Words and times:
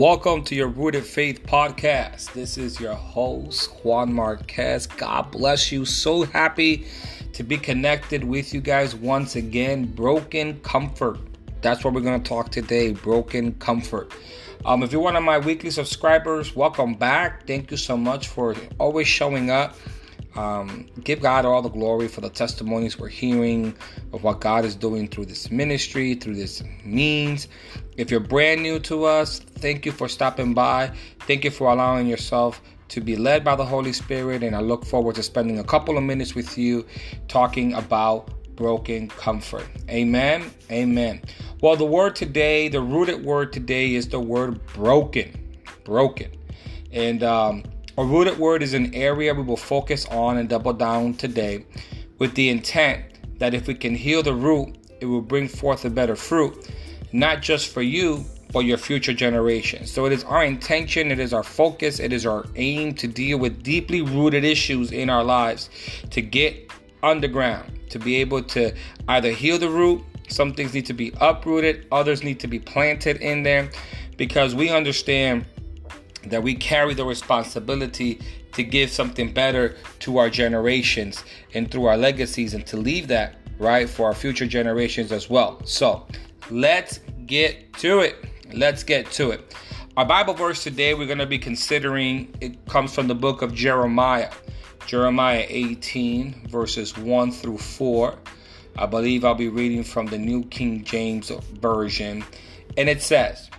Welcome 0.00 0.44
to 0.44 0.54
your 0.54 0.68
Rooted 0.68 1.04
Faith 1.04 1.42
podcast. 1.42 2.32
This 2.32 2.56
is 2.56 2.80
your 2.80 2.94
host, 2.94 3.70
Juan 3.84 4.10
Marquez. 4.14 4.86
God 4.86 5.30
bless 5.30 5.70
you. 5.70 5.84
So 5.84 6.22
happy 6.22 6.86
to 7.34 7.42
be 7.42 7.58
connected 7.58 8.24
with 8.24 8.54
you 8.54 8.62
guys 8.62 8.94
once 8.94 9.36
again. 9.36 9.84
Broken 9.84 10.58
comfort. 10.60 11.18
That's 11.60 11.84
what 11.84 11.92
we're 11.92 12.00
going 12.00 12.22
to 12.22 12.26
talk 12.26 12.50
today. 12.50 12.92
Broken 12.92 13.52
comfort. 13.56 14.14
Um, 14.64 14.82
if 14.82 14.90
you're 14.90 15.02
one 15.02 15.16
of 15.16 15.22
my 15.22 15.36
weekly 15.38 15.68
subscribers, 15.68 16.56
welcome 16.56 16.94
back. 16.94 17.46
Thank 17.46 17.70
you 17.70 17.76
so 17.76 17.94
much 17.94 18.28
for 18.28 18.56
always 18.78 19.06
showing 19.06 19.50
up. 19.50 19.76
Um, 20.36 20.86
give 21.02 21.20
God 21.20 21.44
all 21.44 21.60
the 21.60 21.68
glory 21.68 22.06
for 22.06 22.20
the 22.20 22.30
testimonies 22.30 22.98
we're 22.98 23.08
hearing 23.08 23.74
of 24.12 24.22
what 24.22 24.40
God 24.40 24.64
is 24.64 24.76
doing 24.76 25.08
through 25.08 25.26
this 25.26 25.50
ministry, 25.50 26.14
through 26.14 26.36
this 26.36 26.62
means. 26.84 27.48
If 27.96 28.10
you're 28.10 28.20
brand 28.20 28.62
new 28.62 28.78
to 28.80 29.04
us, 29.04 29.40
thank 29.40 29.84
you 29.84 29.92
for 29.92 30.08
stopping 30.08 30.54
by. 30.54 30.92
Thank 31.20 31.44
you 31.44 31.50
for 31.50 31.70
allowing 31.70 32.06
yourself 32.06 32.62
to 32.88 33.00
be 33.00 33.16
led 33.16 33.44
by 33.44 33.56
the 33.56 33.64
Holy 33.64 33.92
Spirit. 33.92 34.42
And 34.42 34.54
I 34.54 34.60
look 34.60 34.84
forward 34.84 35.16
to 35.16 35.22
spending 35.22 35.58
a 35.58 35.64
couple 35.64 35.98
of 35.98 36.04
minutes 36.04 36.34
with 36.34 36.56
you 36.56 36.86
talking 37.28 37.74
about 37.74 38.30
broken 38.54 39.08
comfort. 39.08 39.66
Amen. 39.88 40.50
Amen. 40.70 41.22
Well, 41.60 41.76
the 41.76 41.86
word 41.86 42.14
today, 42.14 42.68
the 42.68 42.80
rooted 42.80 43.24
word 43.24 43.52
today 43.52 43.94
is 43.94 44.08
the 44.08 44.20
word 44.20 44.64
broken. 44.74 45.56
Broken. 45.84 46.30
And, 46.92 47.22
um, 47.22 47.64
a 48.00 48.04
rooted 48.04 48.38
word 48.38 48.62
is 48.62 48.72
an 48.72 48.94
area 48.94 49.34
we 49.34 49.42
will 49.42 49.58
focus 49.58 50.06
on 50.06 50.38
and 50.38 50.48
double 50.48 50.72
down 50.72 51.12
today 51.12 51.66
with 52.16 52.34
the 52.34 52.48
intent 52.48 53.04
that 53.38 53.52
if 53.52 53.66
we 53.66 53.74
can 53.74 53.94
heal 53.94 54.22
the 54.22 54.32
root, 54.32 54.74
it 55.02 55.04
will 55.04 55.20
bring 55.20 55.46
forth 55.46 55.84
a 55.84 55.90
better 55.90 56.16
fruit, 56.16 56.70
not 57.12 57.42
just 57.42 57.68
for 57.68 57.82
you, 57.82 58.24
but 58.54 58.60
your 58.60 58.78
future 58.78 59.12
generations. 59.12 59.92
So 59.92 60.06
it 60.06 60.14
is 60.14 60.24
our 60.24 60.42
intention, 60.42 61.10
it 61.10 61.18
is 61.18 61.34
our 61.34 61.42
focus, 61.42 62.00
it 62.00 62.10
is 62.10 62.24
our 62.24 62.46
aim 62.56 62.94
to 62.94 63.06
deal 63.06 63.38
with 63.38 63.62
deeply 63.62 64.00
rooted 64.00 64.44
issues 64.44 64.92
in 64.92 65.10
our 65.10 65.22
lives, 65.22 65.68
to 66.08 66.22
get 66.22 66.72
underground, 67.02 67.80
to 67.90 67.98
be 67.98 68.16
able 68.16 68.42
to 68.44 68.74
either 69.08 69.30
heal 69.30 69.58
the 69.58 69.68
root, 69.68 70.00
some 70.26 70.54
things 70.54 70.72
need 70.72 70.86
to 70.86 70.94
be 70.94 71.12
uprooted, 71.20 71.86
others 71.92 72.24
need 72.24 72.40
to 72.40 72.48
be 72.48 72.58
planted 72.58 73.18
in 73.18 73.42
there, 73.42 73.70
because 74.16 74.54
we 74.54 74.70
understand 74.70 75.44
that 76.26 76.42
we 76.42 76.54
carry 76.54 76.94
the 76.94 77.04
responsibility 77.04 78.20
to 78.52 78.62
give 78.62 78.90
something 78.90 79.32
better 79.32 79.76
to 80.00 80.18
our 80.18 80.28
generations 80.28 81.24
and 81.54 81.70
through 81.70 81.86
our 81.86 81.96
legacies 81.96 82.54
and 82.54 82.66
to 82.66 82.76
leave 82.76 83.08
that 83.08 83.36
right 83.58 83.88
for 83.88 84.06
our 84.06 84.14
future 84.14 84.46
generations 84.46 85.12
as 85.12 85.30
well. 85.30 85.60
So 85.64 86.06
let's 86.50 87.00
get 87.26 87.72
to 87.74 88.00
it. 88.00 88.16
Let's 88.52 88.82
get 88.82 89.10
to 89.12 89.30
it. 89.30 89.54
Our 89.96 90.04
Bible 90.04 90.34
verse 90.34 90.62
today 90.62 90.94
we're 90.94 91.06
going 91.06 91.18
to 91.18 91.26
be 91.26 91.38
considering 91.38 92.34
it 92.40 92.64
comes 92.66 92.94
from 92.94 93.06
the 93.08 93.14
book 93.14 93.42
of 93.42 93.54
Jeremiah. 93.54 94.30
Jeremiah 94.86 95.46
18 95.48 96.48
verses 96.48 96.96
1 96.96 97.32
through 97.32 97.58
4. 97.58 98.18
I 98.78 98.86
believe 98.86 99.24
I'll 99.24 99.34
be 99.34 99.48
reading 99.48 99.84
from 99.84 100.06
the 100.06 100.18
New 100.18 100.44
King 100.44 100.84
James 100.84 101.30
Version. 101.60 102.24
And 102.76 102.88
it 102.88 103.02
says, 103.02 103.50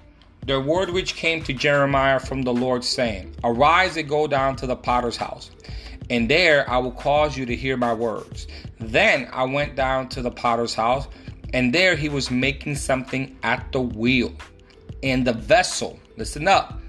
the 0.45 0.59
word 0.59 0.89
which 0.89 1.15
came 1.15 1.43
to 1.43 1.53
Jeremiah 1.53 2.19
from 2.19 2.41
the 2.41 2.53
Lord, 2.53 2.83
saying, 2.83 3.35
Arise 3.43 3.95
and 3.97 4.09
go 4.09 4.25
down 4.25 4.55
to 4.57 4.67
the 4.67 4.75
potter's 4.75 5.17
house, 5.17 5.51
and 6.09 6.29
there 6.29 6.67
I 6.69 6.77
will 6.79 6.91
cause 6.91 7.37
you 7.37 7.45
to 7.45 7.55
hear 7.55 7.77
my 7.77 7.93
words. 7.93 8.47
Then 8.79 9.29
I 9.31 9.43
went 9.43 9.75
down 9.75 10.09
to 10.09 10.21
the 10.21 10.31
potter's 10.31 10.73
house, 10.73 11.07
and 11.53 11.73
there 11.73 11.95
he 11.95 12.09
was 12.09 12.31
making 12.31 12.75
something 12.75 13.37
at 13.43 13.71
the 13.71 13.81
wheel. 13.81 14.33
And 15.03 15.25
the 15.25 15.33
vessel, 15.33 15.99
listen 16.17 16.47
up, 16.47 16.79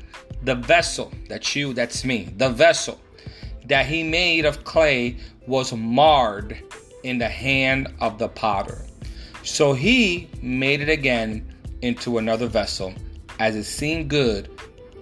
the 0.43 0.55
vessel, 0.55 1.13
that's 1.29 1.55
you, 1.55 1.75
that's 1.75 2.05
me, 2.05 2.33
the 2.37 2.49
vessel 2.49 2.99
that 3.67 3.87
he 3.87 4.03
made 4.03 4.45
of 4.45 4.65
clay 4.65 5.17
was 5.47 5.73
marred 5.73 6.59
in 7.05 7.19
the 7.19 7.29
hand 7.29 7.93
of 8.01 8.19
the 8.19 8.29
potter. 8.29 8.85
So 9.45 9.73
he 9.73 10.29
made 10.41 10.81
it 10.81 10.89
again 10.89 11.55
into 11.83 12.19
another 12.19 12.47
vessel 12.47 12.95
as 13.39 13.57
it 13.57 13.65
seemed 13.65 14.11
good 14.11 14.51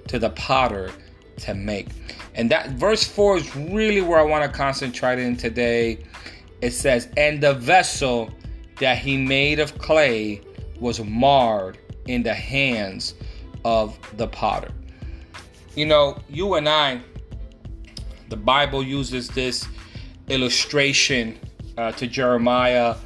to 0.09 0.19
the 0.19 0.31
potter 0.31 0.91
to 1.39 1.55
make. 1.55 1.89
And 2.35 2.51
that 2.51 2.71
verse 2.71 3.05
4 3.05 3.39
is 3.39 3.57
really 3.57 4.01
where 4.01 4.19
I 4.19 4.23
want 4.23 4.51
to 4.51 4.57
concentrate 4.57 5.19
in 5.19 5.37
today. 5.37 6.05
It 6.61 6.73
says, 6.73 7.09
And 7.17 7.43
the 7.43 7.55
vessel 7.55 8.31
that 8.79 8.99
he 8.99 9.17
made 9.17 9.59
of 9.59 9.77
clay 9.79 10.41
was 10.79 11.01
marred 11.01 11.79
in 12.07 12.23
the 12.23 12.35
hands 12.35 13.15
of 13.65 13.99
the 14.17 14.27
potter. 14.27 14.73
You 15.75 15.87
know, 15.87 16.19
you 16.29 16.55
and 16.55 16.69
I, 16.69 17.01
the 18.29 18.37
Bible 18.37 18.83
uses 18.83 19.29
this 19.29 19.67
illustration 20.29 21.39
uh, 21.77 21.93
to 21.93 22.07
Jeremiah 22.07 22.97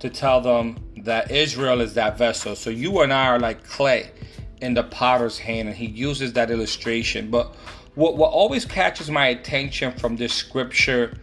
to 0.00 0.10
tell 0.10 0.40
them 0.40 0.76
that 0.98 1.30
Israel 1.30 1.80
is 1.80 1.94
that 1.94 2.16
vessel. 2.16 2.54
So 2.56 2.70
you 2.70 3.00
and 3.00 3.12
I 3.12 3.26
are 3.26 3.38
like 3.38 3.64
clay 3.64 4.10
in 4.60 4.74
the 4.74 4.84
potter's 4.84 5.38
hand, 5.38 5.68
and 5.68 5.76
he 5.76 5.86
uses 5.86 6.32
that 6.34 6.50
illustration. 6.50 7.30
But 7.30 7.54
what, 7.94 8.16
what 8.16 8.30
always 8.30 8.64
catches 8.64 9.10
my 9.10 9.28
attention 9.28 9.92
from 9.92 10.16
this 10.16 10.32
scripture 10.32 11.16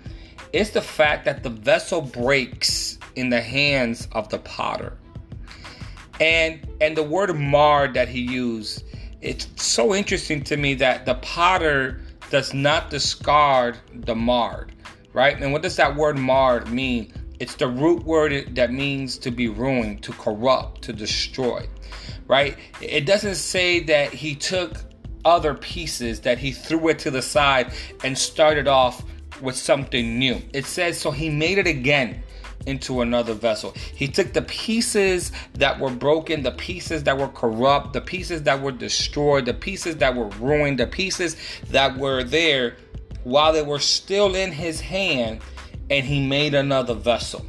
is 0.54 0.72
the 0.72 0.82
fact 0.82 1.26
that 1.26 1.44
the 1.44 1.50
vessel 1.50 2.02
breaks 2.02 2.98
in 3.16 3.30
the 3.30 3.42
hands 3.42 4.08
of 4.12 4.30
the 4.30 4.40
potter. 4.40 4.98
And 6.20 6.68
and 6.80 6.96
the 6.96 7.04
word 7.04 7.36
marred 7.38 7.94
that 7.96 8.08
he 8.08 8.22
used, 8.22 8.84
it's 9.22 9.48
so 9.62 9.96
interesting 9.96 10.44
to 10.46 10.58
me 10.58 10.76
that 10.76 11.06
the 11.06 11.16
potter 11.16 12.02
does 12.30 12.54
not 12.54 12.90
discard 12.90 13.78
the 13.94 14.16
marred, 14.16 14.72
right? 15.14 15.42
And 15.42 15.52
what 15.52 15.62
does 15.62 15.76
that 15.78 15.96
word 15.96 16.18
marred 16.18 16.70
mean? 16.70 17.12
It's 17.40 17.56
the 17.56 17.68
root 17.68 18.04
word 18.04 18.56
that 18.56 18.72
means 18.72 19.18
to 19.18 19.32
be 19.32 19.48
ruined, 19.48 20.04
to 20.04 20.12
corrupt, 20.14 20.84
to 20.84 20.94
destroy 20.94 21.66
right? 22.32 22.58
It 22.80 23.06
doesn't 23.06 23.36
say 23.36 23.82
that 23.82 24.14
he 24.14 24.36
took 24.36 24.78
other 25.26 25.54
pieces, 25.54 26.22
that 26.22 26.38
he 26.38 26.54
threw 26.54 26.88
it 26.88 26.98
to 27.00 27.12
the 27.12 27.22
side 27.22 27.74
and 28.06 28.18
started 28.18 28.70
off 28.70 29.04
with 29.42 29.58
something 29.58 30.18
new. 30.18 30.42
It 30.54 30.66
says, 30.66 30.98
so 30.98 31.12
he 31.12 31.30
made 31.30 31.58
it 31.58 31.68
again 31.68 32.24
into 32.68 33.02
another 33.02 33.34
vessel. 33.34 33.74
He 33.94 34.08
took 34.08 34.32
the 34.32 34.44
pieces 34.44 35.34
that 35.56 35.78
were 35.78 35.90
broken, 35.90 36.42
the 36.42 36.54
pieces 36.54 37.04
that 37.04 37.18
were 37.18 37.28
corrupt, 37.28 37.92
the 37.92 38.00
pieces 38.00 38.44
that 38.44 38.62
were 38.62 38.72
destroyed, 38.72 39.46
the 39.46 39.54
pieces 39.54 39.98
that 39.98 40.16
were 40.16 40.30
ruined, 40.40 40.80
the 40.80 40.88
pieces 40.88 41.36
that 41.70 41.98
were 41.98 42.24
there 42.24 42.78
while 43.26 43.52
they 43.52 43.62
were 43.62 43.80
still 43.80 44.36
in 44.36 44.54
his 44.54 44.80
hand, 44.80 45.42
and 45.90 46.06
he 46.06 46.26
made 46.26 46.54
another 46.54 46.94
vessel 46.94 47.46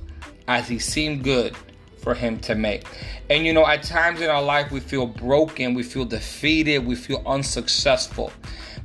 as 0.49 0.67
he 0.67 0.81
seemed 0.81 1.23
good 1.23 1.55
for 2.03 2.15
him 2.15 2.39
to 2.41 2.55
make. 2.55 2.85
And 3.31 3.47
you 3.47 3.53
know, 3.53 3.67
at 3.67 3.83
times 3.83 4.21
in 4.21 4.29
our 4.29 4.43
life, 4.43 4.71
we 4.71 4.81
feel 4.81 5.07
broken, 5.07 5.75
we 5.75 5.83
feel 5.83 6.05
defeated, 6.05 6.85
we 6.85 6.97
feel 6.97 7.23
unsuccessful, 7.25 8.33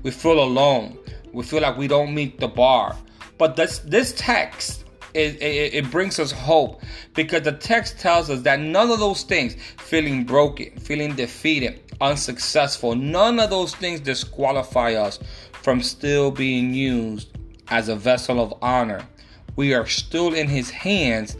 we 0.04 0.12
feel 0.12 0.42
alone, 0.42 0.98
we 1.34 1.44
feel 1.44 1.62
like 1.62 1.78
we 1.78 1.88
don't 1.88 2.14
meet 2.14 2.40
the 2.40 2.48
bar. 2.48 2.96
But 3.38 3.56
this 3.56 3.80
this 3.80 4.14
text 4.16 4.86
it, 5.14 5.42
it, 5.42 5.74
it, 5.74 5.92
brings 5.92 6.20
us 6.20 6.32
hope 6.32 6.82
because 7.16 7.42
the 7.42 7.54
text 7.54 8.00
tells 8.00 8.30
us 8.30 8.42
that 8.42 8.60
none 8.60 8.92
of 8.92 9.00
those 9.00 9.24
things, 9.24 9.56
feeling 9.78 10.24
broken, 10.26 10.78
feeling 10.80 11.16
defeated, 11.16 11.82
unsuccessful, 12.02 12.94
none 12.94 13.40
of 13.40 13.50
those 13.50 13.74
things 13.74 14.00
disqualify 14.00 14.94
us 14.94 15.20
from 15.54 15.82
still 15.82 16.30
being 16.30 16.74
used 16.74 17.36
as 17.70 17.90
a 17.90 17.96
vessel 17.96 18.40
of 18.40 18.54
honor. 18.62 19.08
We 19.56 19.74
are 19.74 19.88
still 19.88 20.34
in 20.34 20.48
His 20.48 20.70
hands, 20.70 21.36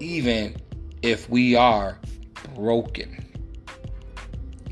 even 0.00 0.56
if 1.02 1.28
we 1.28 1.54
are 1.54 1.98
broken. 2.54 3.24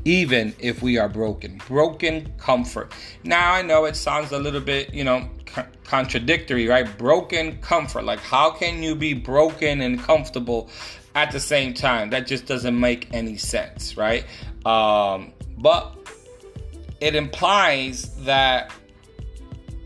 Even 0.05 0.55
if 0.59 0.81
we 0.81 0.97
are 0.97 1.09
broken, 1.09 1.61
broken 1.67 2.31
comfort. 2.37 2.93
Now 3.23 3.51
I 3.51 3.61
know 3.61 3.85
it 3.85 3.95
sounds 3.95 4.31
a 4.31 4.39
little 4.39 4.61
bit, 4.61 4.93
you 4.93 5.03
know, 5.03 5.29
contradictory, 5.83 6.67
right? 6.67 6.97
Broken 6.97 7.57
comfort. 7.61 8.03
Like, 8.03 8.19
how 8.19 8.51
can 8.51 8.83
you 8.83 8.95
be 8.95 9.13
broken 9.13 9.81
and 9.81 9.99
comfortable 9.99 10.69
at 11.15 11.31
the 11.31 11.39
same 11.39 11.73
time? 11.73 12.09
That 12.09 12.27
just 12.27 12.45
doesn't 12.45 12.79
make 12.79 13.13
any 13.13 13.37
sense, 13.37 13.97
right? 13.97 14.25
Um, 14.65 15.33
but 15.57 15.97
it 17.01 17.15
implies 17.15 18.15
that 18.23 18.71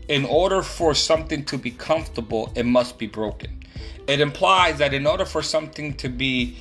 in 0.08 0.24
order 0.24 0.62
for 0.62 0.94
something 0.94 1.44
to 1.46 1.58
be 1.58 1.70
comfortable, 1.70 2.52
it 2.54 2.66
must 2.66 2.98
be 2.98 3.06
broken. 3.06 3.62
It 4.06 4.20
implies 4.20 4.78
that 4.78 4.94
in 4.94 5.06
order 5.06 5.24
for 5.24 5.42
something 5.42 5.94
to 5.94 6.08
be 6.08 6.56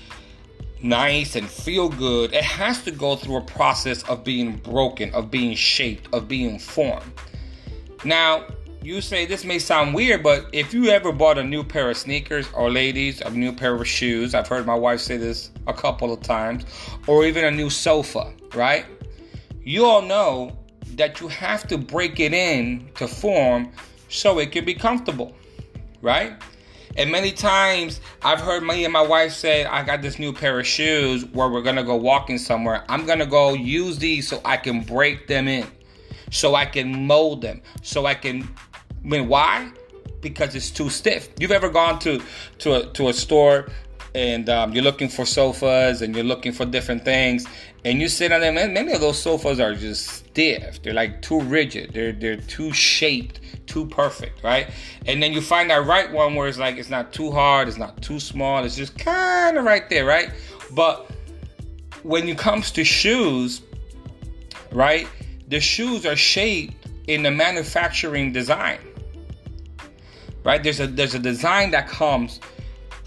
nice 0.82 1.36
and 1.36 1.48
feel 1.48 1.90
good, 1.90 2.34
it 2.34 2.44
has 2.44 2.84
to 2.84 2.92
go 2.92 3.16
through 3.16 3.38
a 3.38 3.42
process 3.42 4.04
of 4.04 4.24
being 4.24 4.58
broken, 4.58 5.14
of 5.14 5.32
being 5.32 5.56
shaped, 5.56 6.14
of 6.14 6.28
being 6.28 6.60
formed. 6.60 7.12
Now, 8.04 8.46
you 8.84 9.02
say 9.02 9.26
this 9.26 9.44
may 9.44 9.60
sound 9.60 9.94
weird, 9.94 10.24
but 10.24 10.48
if 10.54 10.74
you 10.74 10.90
ever 10.90 11.12
bought 11.12 11.38
a 11.38 11.44
new 11.44 11.64
pair 11.64 11.90
of 11.90 11.98
sneakers, 11.98 12.48
or 12.54 12.72
ladies, 12.72 13.22
a 13.22 13.30
new 13.30 13.54
pair 13.54 13.76
of 13.76 13.88
shoes, 13.88 14.34
I've 14.34 14.48
heard 14.48 14.66
my 14.66 14.76
wife 14.76 15.00
say 15.00 15.18
this 15.18 15.52
a 15.68 15.74
couple 15.74 16.12
of 16.12 16.22
times, 16.22 16.66
or 17.06 17.26
even 17.26 17.46
a 17.46 17.52
new 17.52 17.70
sofa, 17.70 18.34
right? 18.56 18.86
you 19.64 19.86
all 19.86 20.02
know 20.02 20.58
that 20.98 21.22
you 21.22 21.28
have 21.28 21.68
to 21.68 21.78
break 21.78 22.20
it 22.20 22.34
in 22.34 22.90
to 22.96 23.08
form 23.08 23.72
so 24.10 24.40
it 24.40 24.52
can 24.52 24.66
be 24.66 24.74
comfortable, 24.74 25.36
right? 26.02 26.34
And 26.98 27.12
many 27.12 27.32
times 27.32 28.02
I've 28.22 28.42
heard 28.42 28.64
me 28.64 28.84
and 28.84 28.92
my 28.92 29.02
wife 29.02 29.32
say, 29.32 29.64
I 29.66 29.84
got 29.84 30.02
this 30.02 30.20
new 30.20 30.34
pair 30.34 30.60
of 30.60 30.68
shoes 30.68 31.26
where 31.26 31.48
we're 31.48 31.62
gonna 31.62 31.84
go 31.84 31.96
walking 31.96 32.38
somewhere. 32.38 32.84
I'm 32.90 33.06
gonna 33.06 33.26
go 33.26 33.54
use 33.54 33.98
these 33.98 34.28
so 34.28 34.42
I 34.44 34.58
can 34.58 34.82
break 34.82 35.28
them 35.28 35.48
in, 35.48 35.66
so 36.32 36.56
I 36.56 36.66
can 36.66 37.08
mold 37.08 37.42
them, 37.42 37.62
so 37.82 38.06
I 38.06 38.16
can. 38.16 38.44
I 38.44 39.08
mean, 39.08 39.28
why? 39.30 39.72
Because 40.20 40.54
it's 40.54 40.70
too 40.70 40.90
stiff. 40.90 41.30
You've 41.40 41.52
ever 41.52 41.70
gone 41.70 41.98
to 42.00 42.22
to 42.60 42.74
a, 42.74 42.86
to 42.94 43.08
a 43.08 43.14
store 43.14 43.70
and 44.14 44.50
um, 44.50 44.74
you're 44.74 44.84
looking 44.84 45.08
for 45.08 45.26
sofas 45.26 46.02
and 46.02 46.16
you're 46.16 46.26
looking 46.26 46.52
for 46.52 46.66
different 46.66 47.06
things 47.06 47.46
and 47.86 48.02
you 48.02 48.10
sit 48.10 48.32
on 48.32 48.42
them 48.42 48.58
and 48.58 48.74
many 48.74 48.92
of 48.92 49.02
those 49.02 49.18
sofas 49.18 49.60
are 49.60 49.74
just 49.74 50.08
stiff. 50.08 50.82
They're 50.84 50.94
like 50.94 51.22
too 51.22 51.40
rigid. 51.42 51.94
They're 51.94 52.12
they're 52.12 52.38
too 52.38 52.74
shaped 52.74 53.40
too 53.68 53.86
perfect 53.88 54.44
right? 54.44 54.70
And 55.06 55.24
then 55.24 55.32
you 55.32 55.42
find 55.42 55.70
that 55.70 55.86
right 55.86 56.12
one 56.12 56.36
where 56.36 56.48
it's 56.48 56.58
like 56.58 56.78
it's 56.78 56.90
not 56.90 57.14
too 57.14 57.32
hard 57.32 57.68
it's 57.68 57.78
not 57.78 58.02
too 58.02 58.20
small 58.20 58.64
it's 58.64 58.76
just 58.76 58.98
kind 58.98 59.58
of 59.58 59.64
right 59.64 59.90
there 59.90 60.06
right? 60.06 60.32
But 60.72 61.10
when 62.04 62.28
it 62.28 62.38
comes 62.38 62.72
to 62.72 62.84
shoes 62.84 63.62
right 64.72 65.08
the 65.48 65.60
shoes 65.60 66.06
are 66.06 66.16
shaped 66.16 66.88
in 67.08 67.24
the 67.24 67.32
manufacturing 67.32 68.32
design 68.32 68.80
right? 70.44 70.62
There's 70.64 70.80
a 70.80 70.88
there's 70.88 71.14
a 71.14 71.20
design 71.20 71.72
that 71.72 71.88
comes 71.88 72.40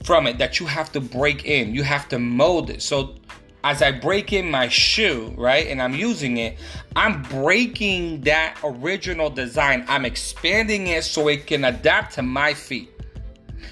from 0.05 0.27
it 0.27 0.39
that 0.39 0.61
you 0.61 0.67
have 0.67 0.93
to 0.93 1.01
break 1.01 1.45
in. 1.45 1.75
You 1.75 1.83
have 1.83 2.09
to 2.11 2.19
mold 2.19 2.71
it. 2.71 2.83
So 2.83 3.17
as 3.65 3.81
I 3.81 3.91
break 3.91 4.33
in 4.33 4.51
my 4.51 4.69
shoe, 4.69 5.33
right, 5.37 5.67
and 5.67 5.81
I'm 5.81 5.95
using 5.95 6.37
it, 6.37 6.59
I'm 6.95 7.23
breaking 7.23 8.21
that 8.21 8.59
original 8.63 9.31
design. 9.31 9.85
I'm 9.89 10.05
expanding 10.05 10.89
it 10.89 11.05
so 11.05 11.29
it 11.29 11.47
can 11.47 11.65
adapt 11.65 12.15
to 12.15 12.23
my 12.23 12.53
feet. 12.53 12.91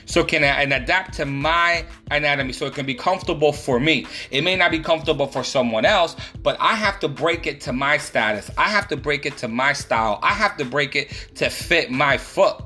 So 0.07 0.25
can 0.25 0.43
and 0.43 0.73
adapt 0.73 1.15
to 1.15 1.27
my 1.27 1.85
anatomy 2.11 2.53
so 2.53 2.67
it 2.67 2.75
can 2.75 2.87
be 2.87 2.95
comfortable 2.95 3.53
for 3.53 3.79
me. 3.79 4.07
It 4.31 4.43
may 4.43 4.57
not 4.57 4.71
be 4.71 4.79
comfortable 4.79 5.27
for 5.27 5.45
someone 5.45 5.85
else, 5.85 6.17
but 6.43 6.57
I 6.59 6.75
have 6.75 6.99
to 7.01 7.09
break 7.09 7.47
it 7.47 7.61
to 7.63 7.73
my 7.73 7.99
status. 7.99 8.51
I 8.59 8.69
have 8.69 8.89
to 8.89 8.97
break 8.97 9.27
it 9.27 9.37
to 9.39 9.49
my 9.49 9.73
style. 9.73 10.19
I 10.23 10.33
have 10.33 10.57
to 10.57 10.65
break 10.65 10.97
it 10.97 11.31
to 11.37 11.51
fit 11.51 11.91
my 11.91 12.17
foot. 12.19 12.63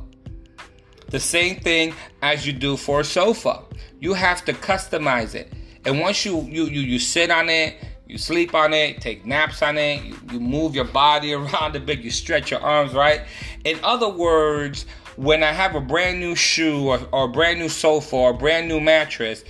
The 1.09 1.21
same 1.21 1.61
thing 1.61 1.95
as 2.23 2.47
you 2.47 2.53
do 2.53 2.77
for 2.77 3.01
a 3.01 3.05
sofa. 3.05 3.63
You 4.01 4.15
have 4.15 4.45
to 4.47 4.53
customize 4.53 5.35
it. 5.35 5.53
And 5.85 6.01
once 6.01 6.25
you 6.25 6.43
you 6.43 6.65
you, 6.65 6.81
you 6.81 6.99
sit 6.99 7.31
on 7.31 7.49
it, 7.49 7.77
you 8.09 8.19
sleep 8.19 8.55
on 8.55 8.73
it, 8.73 9.01
take 9.01 9.25
naps 9.25 9.63
on 9.63 9.79
it, 9.79 10.03
you, 10.05 10.17
you 10.33 10.41
move 10.41 10.75
your 10.75 10.85
body 10.85 11.33
around 11.39 11.77
a 11.77 11.81
bit, 11.81 12.01
you 12.01 12.11
stretch 12.11 12.51
your 12.51 12.61
arms, 12.61 12.93
right? 12.93 13.23
In 13.65 13.79
other 13.83 14.09
words, 14.09 14.87
when 15.17 15.43
I 15.43 15.53
have 15.53 15.75
a 15.75 15.81
brand 15.81 16.21
new 16.21 16.35
shoe 16.35 16.89
or, 16.89 17.01
or 17.13 17.25
a 17.25 17.29
brand 17.29 17.59
new 17.59 17.69
sofa 17.69 18.17
or 18.17 18.31
a 18.31 18.35
brand 18.35 18.69
new 18.69 18.81
mattress, 18.81 19.45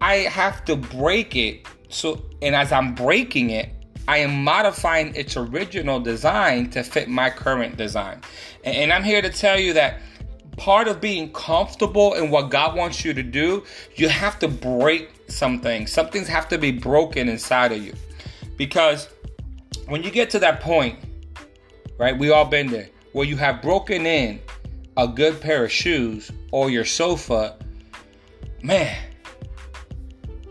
I 0.00 0.16
have 0.16 0.64
to 0.66 0.76
break 0.76 1.34
it. 1.34 1.66
So, 1.88 2.24
and 2.42 2.54
as 2.54 2.70
I'm 2.70 2.94
breaking 2.94 3.50
it, 3.50 3.70
I 4.06 4.18
am 4.18 4.42
modifying 4.42 5.14
its 5.14 5.36
original 5.36 6.00
design 6.00 6.70
to 6.70 6.82
fit 6.82 7.08
my 7.08 7.30
current 7.30 7.76
design. 7.76 8.20
And, 8.64 8.76
and 8.76 8.92
I'm 8.92 9.02
here 9.02 9.20
to 9.20 9.30
tell 9.30 9.58
you 9.58 9.72
that 9.74 10.00
part 10.58 10.88
of 10.88 11.00
being 11.00 11.32
comfortable 11.32 12.14
in 12.14 12.30
what 12.30 12.50
God 12.50 12.76
wants 12.76 13.04
you 13.04 13.14
to 13.14 13.22
do, 13.22 13.64
you 13.94 14.08
have 14.08 14.38
to 14.40 14.48
break 14.48 15.10
some 15.28 15.60
things. 15.60 15.90
Some 15.90 16.08
things 16.08 16.28
have 16.28 16.48
to 16.48 16.58
be 16.58 16.70
broken 16.70 17.28
inside 17.28 17.72
of 17.72 17.82
you. 17.82 17.94
Because 18.56 19.08
when 19.86 20.02
you 20.02 20.10
get 20.10 20.30
to 20.30 20.38
that 20.40 20.60
point, 20.60 20.98
right, 21.96 22.16
we 22.18 22.30
all 22.30 22.44
been 22.44 22.66
there, 22.66 22.88
where 23.12 23.26
you 23.26 23.36
have 23.36 23.62
broken 23.62 24.04
in 24.04 24.40
a 24.96 25.06
good 25.06 25.40
pair 25.40 25.64
of 25.64 25.72
shoes 25.72 26.30
or 26.50 26.70
your 26.70 26.84
sofa, 26.84 27.56
man, 28.62 28.96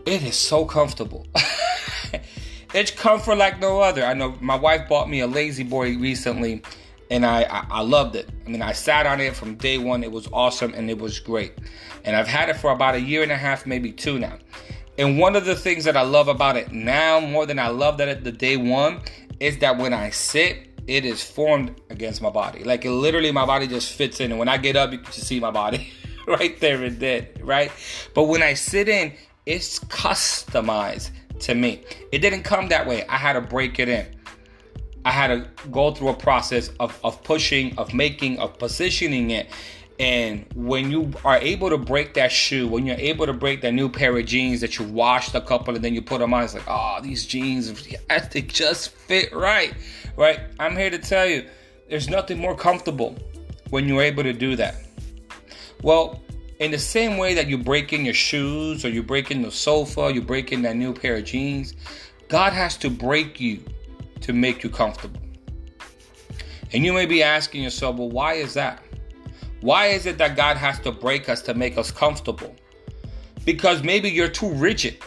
it 0.06 0.22
is 0.22 0.36
so 0.36 0.64
comfortable. 0.64 1.26
it's 2.74 2.90
comfort 2.90 3.36
like 3.36 3.60
no 3.60 3.80
other. 3.80 4.04
I 4.04 4.14
know 4.14 4.36
my 4.40 4.56
wife 4.56 4.88
bought 4.88 5.08
me 5.08 5.20
a 5.20 5.26
La-Z-Boy 5.26 5.98
recently 5.98 6.62
and 7.10 7.24
I, 7.24 7.42
I, 7.70 7.80
loved 7.80 8.16
it. 8.16 8.28
I 8.46 8.50
mean, 8.50 8.62
I 8.62 8.72
sat 8.72 9.06
on 9.06 9.20
it 9.20 9.34
from 9.34 9.54
day 9.54 9.78
one. 9.78 10.04
It 10.04 10.12
was 10.12 10.28
awesome 10.32 10.74
and 10.74 10.90
it 10.90 10.98
was 10.98 11.18
great. 11.18 11.54
And 12.04 12.14
I've 12.14 12.28
had 12.28 12.48
it 12.48 12.56
for 12.56 12.70
about 12.70 12.94
a 12.94 13.00
year 13.00 13.22
and 13.22 13.32
a 13.32 13.36
half, 13.36 13.66
maybe 13.66 13.92
two 13.92 14.18
now. 14.18 14.38
And 14.98 15.18
one 15.18 15.36
of 15.36 15.44
the 15.44 15.54
things 15.54 15.84
that 15.84 15.96
I 15.96 16.02
love 16.02 16.28
about 16.28 16.56
it 16.56 16.72
now 16.72 17.20
more 17.20 17.46
than 17.46 17.58
I 17.58 17.68
loved 17.68 18.00
it 18.00 18.08
at 18.08 18.24
the 18.24 18.32
day 18.32 18.56
one 18.56 19.00
is 19.40 19.58
that 19.58 19.78
when 19.78 19.94
I 19.94 20.10
sit, 20.10 20.68
it 20.86 21.04
is 21.04 21.22
formed 21.22 21.80
against 21.90 22.20
my 22.20 22.30
body. 22.30 22.64
Like 22.64 22.84
it 22.84 22.90
literally, 22.90 23.30
my 23.30 23.46
body 23.46 23.66
just 23.66 23.92
fits 23.92 24.20
in. 24.20 24.32
And 24.32 24.38
when 24.38 24.48
I 24.48 24.56
get 24.56 24.74
up, 24.74 24.90
you 24.90 24.98
can 24.98 25.12
see 25.12 25.38
my 25.38 25.50
body 25.50 25.92
right 26.26 26.58
there 26.60 26.82
and 26.82 26.98
then, 26.98 27.28
right? 27.40 27.70
But 28.14 28.24
when 28.24 28.42
I 28.42 28.54
sit 28.54 28.88
in, 28.88 29.12
it's 29.46 29.78
customized 29.80 31.10
to 31.40 31.54
me. 31.54 31.84
It 32.10 32.18
didn't 32.18 32.42
come 32.42 32.68
that 32.68 32.86
way. 32.86 33.06
I 33.06 33.16
had 33.16 33.34
to 33.34 33.40
break 33.40 33.78
it 33.78 33.88
in. 33.88 34.06
I 35.08 35.10
had 35.10 35.28
to 35.28 35.68
go 35.70 35.90
through 35.90 36.10
a 36.10 36.14
process 36.14 36.68
of, 36.80 37.00
of 37.02 37.24
pushing, 37.24 37.78
of 37.78 37.94
making, 37.94 38.38
of 38.40 38.58
positioning 38.58 39.30
it. 39.30 39.48
And 39.98 40.44
when 40.54 40.90
you 40.90 41.10
are 41.24 41.38
able 41.38 41.70
to 41.70 41.78
break 41.78 42.12
that 42.12 42.30
shoe, 42.30 42.68
when 42.68 42.84
you're 42.84 42.98
able 42.98 43.24
to 43.24 43.32
break 43.32 43.62
that 43.62 43.72
new 43.72 43.88
pair 43.88 44.14
of 44.18 44.26
jeans 44.26 44.60
that 44.60 44.78
you 44.78 44.84
washed 44.84 45.34
a 45.34 45.40
couple 45.40 45.74
and 45.74 45.82
then 45.82 45.94
you 45.94 46.02
put 46.02 46.18
them 46.18 46.34
on, 46.34 46.44
it's 46.44 46.52
like, 46.52 46.68
oh, 46.68 46.98
these 47.02 47.24
jeans, 47.24 47.72
they 48.32 48.42
just 48.42 48.90
fit 48.90 49.34
right, 49.34 49.72
right? 50.14 50.40
I'm 50.60 50.76
here 50.76 50.90
to 50.90 50.98
tell 50.98 51.26
you, 51.26 51.46
there's 51.88 52.10
nothing 52.10 52.36
more 52.38 52.54
comfortable 52.54 53.16
when 53.70 53.88
you're 53.88 54.02
able 54.02 54.24
to 54.24 54.34
do 54.34 54.56
that. 54.56 54.74
Well, 55.82 56.22
in 56.58 56.70
the 56.70 56.78
same 56.78 57.16
way 57.16 57.32
that 57.32 57.46
you 57.46 57.56
break 57.56 57.94
in 57.94 58.04
your 58.04 58.12
shoes 58.12 58.84
or 58.84 58.90
you 58.90 59.02
break 59.02 59.30
in 59.30 59.40
the 59.40 59.50
sofa, 59.50 60.12
you 60.12 60.20
break 60.20 60.52
in 60.52 60.60
that 60.62 60.76
new 60.76 60.92
pair 60.92 61.16
of 61.16 61.24
jeans, 61.24 61.72
God 62.28 62.52
has 62.52 62.76
to 62.76 62.90
break 62.90 63.40
you 63.40 63.64
to 64.20 64.32
make 64.32 64.62
you 64.62 64.70
comfortable. 64.70 65.20
And 66.72 66.84
you 66.84 66.92
may 66.92 67.06
be 67.06 67.22
asking 67.22 67.62
yourself, 67.62 67.96
well, 67.96 68.10
why 68.10 68.34
is 68.34 68.54
that? 68.54 68.82
Why 69.60 69.86
is 69.86 70.06
it 70.06 70.18
that 70.18 70.36
God 70.36 70.56
has 70.56 70.78
to 70.80 70.92
break 70.92 71.28
us 71.28 71.42
to 71.42 71.54
make 71.54 71.78
us 71.78 71.90
comfortable? 71.90 72.54
Because 73.44 73.82
maybe 73.82 74.08
you're 74.10 74.28
too 74.28 74.50
rigid. 74.50 74.98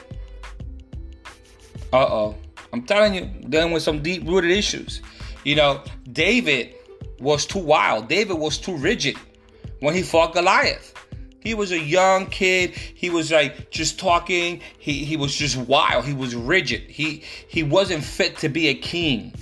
Uh 1.93 2.05
oh. 2.05 2.35
I'm 2.73 2.83
telling 2.83 3.13
you, 3.13 3.25
dealing 3.49 3.71
with 3.71 3.83
some 3.83 4.01
deep 4.01 4.25
rooted 4.25 4.51
issues. 4.51 5.01
You 5.43 5.55
know, 5.55 5.83
David 6.11 6.75
was 7.19 7.45
too 7.45 7.59
wild, 7.59 8.07
David 8.07 8.37
was 8.37 8.57
too 8.57 8.75
rigid 8.75 9.17
when 9.79 9.93
he 9.93 10.01
fought 10.01 10.33
Goliath. 10.33 10.93
He 11.41 11.53
was 11.53 11.71
a 11.71 11.79
young 11.79 12.27
kid. 12.27 12.71
He 12.71 13.09
was 13.09 13.31
like 13.31 13.71
just 13.71 13.99
talking. 13.99 14.61
He 14.77 15.03
he 15.03 15.17
was 15.17 15.35
just 15.35 15.57
wild. 15.57 16.05
He 16.05 16.13
was 16.13 16.35
rigid. 16.35 16.81
He 16.81 17.23
he 17.47 17.63
wasn't 17.63 18.03
fit 18.03 18.37
to 18.37 18.49
be 18.49 18.67
a 18.67 18.75
king 18.75 19.33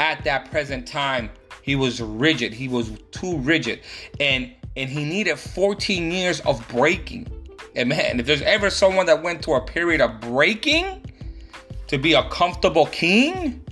at 0.00 0.24
that 0.24 0.50
present 0.50 0.86
time. 0.88 1.30
He 1.62 1.76
was 1.76 2.00
rigid. 2.00 2.52
He 2.52 2.68
was 2.68 2.92
too 3.10 3.38
rigid. 3.38 3.80
And 4.20 4.52
and 4.76 4.90
he 4.90 5.04
needed 5.04 5.38
14 5.38 6.10
years 6.10 6.40
of 6.40 6.66
breaking. 6.68 7.28
And 7.76 7.88
man, 7.88 8.20
if 8.20 8.26
there's 8.26 8.42
ever 8.42 8.70
someone 8.70 9.06
that 9.06 9.22
went 9.22 9.44
through 9.44 9.56
a 9.56 9.64
period 9.64 10.00
of 10.00 10.20
breaking 10.20 11.02
to 11.88 11.98
be 11.98 12.14
a 12.14 12.28
comfortable 12.28 12.86
king, 12.86 13.64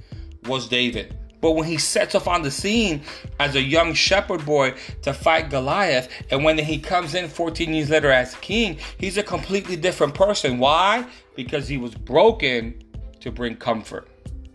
was 0.47 0.69
David. 0.69 1.17
But 1.43 1.53
when 1.53 1.67
he 1.67 1.77
sets 1.77 2.15
off 2.15 2.29
on 2.29 2.41
the 2.43 2.51
scene 2.53 3.03
as 3.41 3.57
a 3.57 3.61
young 3.61 3.93
shepherd 3.93 4.47
boy 4.47 4.75
to 5.03 5.13
fight 5.13 5.51
Goliath, 5.51 6.09
and 6.31 6.45
when 6.45 6.57
he 6.57 6.79
comes 6.79 7.15
in 7.15 7.29
14 7.29 7.75
years 7.75 7.91
later 7.91 8.13
as 8.13 8.37
king, 8.37 8.79
he's 8.97 9.19
a 9.19 9.25
completely 9.25 9.77
different 9.77 10.15
person. 10.15 10.59
Why? 10.59 11.05
Because 11.35 11.67
he 11.67 11.77
was 11.77 11.95
broken 11.97 12.81
to 13.21 13.33
bring 13.33 13.57
comfort. 13.57 14.09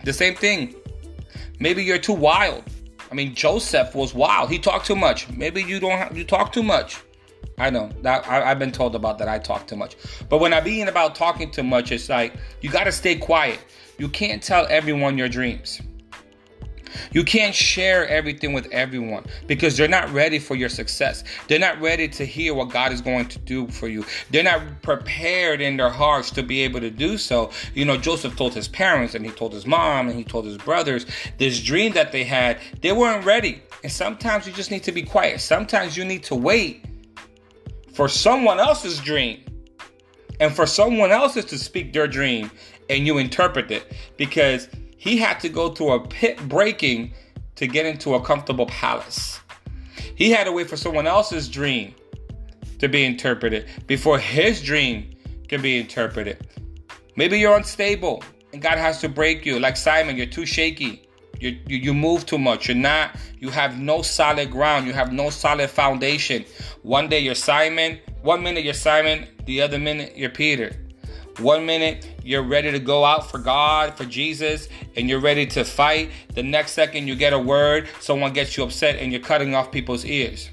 The 0.05 0.13
same 0.13 0.33
thing. 0.33 0.75
Maybe 1.59 1.83
you're 1.83 1.97
too 1.97 2.13
wild. 2.13 2.63
I 3.11 3.15
mean, 3.15 3.35
Joseph 3.35 3.93
was 3.93 4.13
wild. 4.13 4.49
He 4.49 4.57
talked 4.57 4.85
too 4.85 4.95
much. 4.95 5.29
Maybe 5.29 5.61
you 5.61 5.81
don't. 5.81 5.97
Have, 5.97 6.17
you 6.17 6.23
talk 6.23 6.53
too 6.53 6.63
much. 6.63 7.01
I 7.57 7.69
know 7.69 7.89
that 8.01 8.25
I, 8.27 8.47
have 8.47 8.59
been 8.59 8.71
told 8.71 8.95
about 8.95 9.17
that. 9.17 9.27
I 9.27 9.39
talk 9.39 9.67
too 9.67 9.75
much. 9.75 9.97
But 10.29 10.39
when 10.39 10.53
I'm 10.53 10.63
being 10.63 10.87
about 10.87 11.15
talking 11.15 11.51
too 11.51 11.63
much, 11.63 11.91
it's 11.91 12.07
like 12.07 12.33
you 12.61 12.69
got 12.69 12.85
to 12.85 12.91
stay 12.93 13.15
quiet. 13.15 13.59
You 13.97 14.07
can't 14.07 14.41
tell 14.41 14.67
everyone 14.69 15.17
your 15.17 15.27
dreams. 15.27 15.81
You 17.11 17.23
can't 17.23 17.53
share 17.53 18.07
everything 18.07 18.53
with 18.53 18.67
everyone 18.71 19.25
because 19.47 19.77
they're 19.77 19.87
not 19.87 20.09
ready 20.11 20.39
for 20.39 20.55
your 20.55 20.69
success. 20.69 21.23
They're 21.47 21.59
not 21.59 21.79
ready 21.81 22.07
to 22.09 22.25
hear 22.25 22.53
what 22.53 22.69
God 22.69 22.91
is 22.91 23.01
going 23.01 23.27
to 23.27 23.39
do 23.39 23.67
for 23.67 23.87
you. 23.87 24.05
They're 24.31 24.43
not 24.43 24.81
prepared 24.81 25.61
in 25.61 25.77
their 25.77 25.89
hearts 25.89 26.31
to 26.31 26.43
be 26.43 26.61
able 26.61 26.79
to 26.81 26.89
do 26.89 27.17
so. 27.17 27.51
You 27.73 27.85
know, 27.85 27.97
Joseph 27.97 28.35
told 28.35 28.53
his 28.53 28.67
parents 28.67 29.15
and 29.15 29.25
he 29.25 29.31
told 29.31 29.53
his 29.53 29.65
mom 29.65 30.07
and 30.07 30.17
he 30.17 30.23
told 30.23 30.45
his 30.45 30.57
brothers 30.57 31.05
this 31.37 31.61
dream 31.61 31.93
that 31.93 32.11
they 32.11 32.23
had. 32.23 32.59
They 32.81 32.91
weren't 32.91 33.25
ready. 33.25 33.61
And 33.83 33.91
sometimes 33.91 34.47
you 34.47 34.53
just 34.53 34.71
need 34.71 34.83
to 34.83 34.91
be 34.91 35.03
quiet. 35.03 35.39
Sometimes 35.41 35.95
you 35.95 36.05
need 36.05 36.23
to 36.23 36.35
wait 36.35 36.85
for 37.93 38.07
someone 38.07 38.59
else's 38.59 38.99
dream 38.99 39.43
and 40.39 40.53
for 40.55 40.65
someone 40.65 41.11
else's 41.11 41.45
to 41.45 41.57
speak 41.57 41.93
their 41.93 42.07
dream 42.07 42.51
and 42.89 43.05
you 43.05 43.17
interpret 43.17 43.71
it 43.71 43.93
because 44.17 44.69
he 44.97 45.17
had 45.17 45.39
to 45.41 45.49
go 45.49 45.69
through 45.69 45.91
a 45.91 46.07
pit 46.07 46.37
breaking 46.49 47.13
to 47.55 47.67
get 47.67 47.85
into 47.85 48.15
a 48.15 48.21
comfortable 48.21 48.65
palace. 48.65 49.39
He 50.15 50.31
had 50.31 50.45
to 50.45 50.51
wait 50.51 50.69
for 50.69 50.77
someone 50.77 51.07
else's 51.07 51.47
dream 51.47 51.93
to 52.79 52.87
be 52.87 53.05
interpreted 53.05 53.67
before 53.87 54.19
his 54.19 54.61
dream 54.61 55.15
can 55.47 55.61
be 55.61 55.77
interpreted. 55.77 56.47
Maybe 57.15 57.39
you're 57.39 57.55
unstable 57.55 58.23
and 58.53 58.61
God 58.61 58.77
has 58.77 58.99
to 59.01 59.09
break 59.09 59.45
you. 59.45 59.59
Like 59.59 59.77
Simon, 59.77 60.17
you're 60.17 60.25
too 60.25 60.45
shaky. 60.45 61.07
You, 61.39 61.59
you, 61.67 61.77
you 61.77 61.93
move 61.93 62.25
too 62.25 62.39
much. 62.39 62.67
You're 62.67 62.77
not, 62.77 63.15
you 63.37 63.49
have 63.49 63.79
no 63.79 64.01
solid 64.01 64.49
ground. 64.49 64.87
You 64.87 64.93
have 64.93 65.13
no 65.13 65.29
solid 65.29 65.69
foundation. 65.69 66.45
One 66.81 67.09
day 67.09 67.19
you're 67.19 67.35
Simon, 67.35 67.99
one 68.23 68.41
minute 68.41 68.63
you're 68.63 68.73
Simon, 68.73 69.27
the 69.45 69.61
other 69.61 69.77
minute 69.77 70.17
you're 70.17 70.31
Peter. 70.31 70.75
One 71.39 71.67
minute 71.67 72.15
you're 72.23 72.41
ready 72.41 72.71
to 72.71 72.79
go 72.79 73.05
out 73.05 73.29
for 73.29 73.37
God, 73.37 73.95
for 73.95 74.05
Jesus, 74.05 74.69
and 74.95 75.07
you're 75.07 75.19
ready 75.19 75.45
to 75.47 75.63
fight. 75.63 76.09
The 76.33 76.41
next 76.41 76.71
second 76.71 77.07
you 77.07 77.15
get 77.15 77.31
a 77.31 77.37
word, 77.37 77.87
someone 77.99 78.33
gets 78.33 78.57
you 78.57 78.63
upset, 78.63 78.95
and 78.95 79.11
you're 79.11 79.21
cutting 79.21 79.53
off 79.53 79.71
people's 79.71 80.03
ears. 80.03 80.49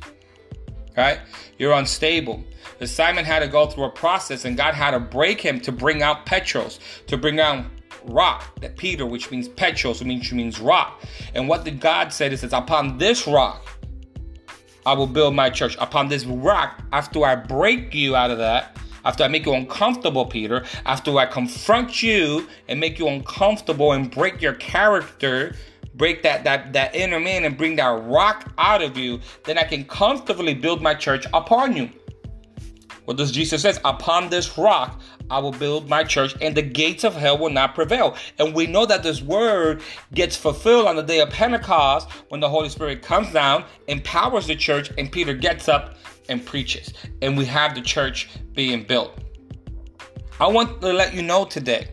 Right? 0.94 1.20
You're 1.58 1.72
unstable. 1.72 2.44
The 2.78 2.86
Simon 2.86 3.24
had 3.24 3.38
to 3.38 3.48
go 3.48 3.66
through 3.66 3.84
a 3.84 3.90
process, 3.90 4.44
and 4.44 4.58
God 4.58 4.74
had 4.74 4.90
to 4.90 5.00
break 5.00 5.40
him 5.40 5.58
to 5.60 5.72
bring 5.72 6.02
out 6.02 6.26
Petros, 6.26 6.80
to 7.06 7.16
bring 7.16 7.40
out 7.40 7.64
rock, 8.04 8.60
that 8.60 8.76
Peter, 8.76 9.06
which 9.06 9.30
means 9.30 9.48
Petros, 9.48 10.04
which 10.04 10.32
means, 10.34 10.60
rock. 10.60 11.02
And 11.34 11.48
what 11.48 11.64
did 11.64 11.80
God 11.80 12.12
say? 12.12 12.26
It 12.26 12.38
says, 12.38 12.52
Upon 12.52 12.98
this 12.98 13.26
rock 13.26 13.66
I 14.86 14.92
will 14.92 15.06
build 15.06 15.34
my 15.34 15.48
church. 15.48 15.76
Upon 15.80 16.08
this 16.08 16.26
rock, 16.26 16.82
after 16.92 17.24
I 17.24 17.36
break 17.36 17.94
you 17.94 18.14
out 18.16 18.30
of 18.30 18.38
that, 18.38 18.76
after 19.04 19.24
I 19.24 19.28
make 19.28 19.46
you 19.46 19.54
uncomfortable, 19.54 20.26
Peter, 20.26 20.64
after 20.86 21.16
I 21.18 21.26
confront 21.26 22.02
you 22.02 22.48
and 22.68 22.80
make 22.80 22.98
you 22.98 23.08
uncomfortable 23.08 23.92
and 23.92 24.10
break 24.10 24.40
your 24.40 24.54
character, 24.54 25.54
break 25.94 26.22
that 26.22 26.44
that 26.44 26.72
that 26.72 26.94
inner 26.94 27.20
man 27.20 27.44
and 27.44 27.56
bring 27.56 27.76
that 27.76 28.02
rock 28.04 28.52
out 28.58 28.82
of 28.82 28.96
you, 28.96 29.20
then 29.44 29.58
I 29.58 29.64
can 29.64 29.84
comfortably 29.84 30.54
build 30.54 30.82
my 30.82 30.94
church 30.94 31.26
upon 31.32 31.76
you. 31.76 31.90
What 33.04 33.18
does 33.18 33.30
Jesus 33.30 33.62
says? 33.62 33.78
Upon 33.84 34.30
this 34.30 34.56
rock 34.56 35.00
I 35.30 35.38
will 35.38 35.52
build 35.52 35.88
my 35.88 36.04
church, 36.04 36.34
and 36.40 36.54
the 36.54 36.62
gates 36.62 37.04
of 37.04 37.14
hell 37.14 37.38
will 37.38 37.50
not 37.50 37.74
prevail. 37.74 38.16
And 38.38 38.54
we 38.54 38.66
know 38.66 38.86
that 38.86 39.02
this 39.02 39.22
word 39.22 39.82
gets 40.12 40.36
fulfilled 40.36 40.86
on 40.86 40.96
the 40.96 41.02
day 41.02 41.20
of 41.20 41.30
Pentecost 41.30 42.10
when 42.28 42.40
the 42.40 42.48
Holy 42.48 42.68
Spirit 42.68 43.02
comes 43.02 43.32
down, 43.32 43.64
empowers 43.88 44.46
the 44.46 44.56
church, 44.56 44.90
and 44.98 45.10
Peter 45.10 45.34
gets 45.34 45.68
up 45.68 45.96
and 46.28 46.44
preaches. 46.44 46.92
And 47.22 47.36
we 47.36 47.44
have 47.46 47.74
the 47.74 47.82
church 47.82 48.28
being 48.52 48.84
built. 48.84 49.18
I 50.40 50.48
want 50.48 50.80
to 50.80 50.92
let 50.92 51.14
you 51.14 51.22
know 51.22 51.44
today 51.44 51.88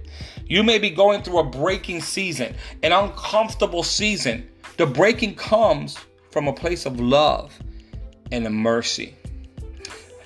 you 0.52 0.64
may 0.64 0.78
be 0.78 0.90
going 0.90 1.24
through 1.24 1.40
a 1.40 1.44
breaking 1.46 2.02
season, 2.02 2.54
an 2.84 2.92
uncomfortable 2.92 3.84
season. 3.84 4.50
The 4.76 4.86
breaking 4.86 5.36
comes 5.36 5.98
from 6.32 6.50
a 6.50 6.54
place 6.54 6.86
of 6.86 7.00
love 7.00 7.58
and 8.34 8.46
a 8.46 8.50
mercy. 8.50 9.16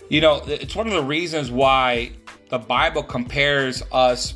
You 0.10 0.22
know, 0.22 0.42
it's 0.48 0.76
one 0.76 0.88
of 0.88 0.94
the 0.94 1.04
reasons 1.04 1.52
why 1.52 2.12
the 2.50 2.60
Bible 2.60 3.04
compares 3.04 3.84
us 3.92 4.36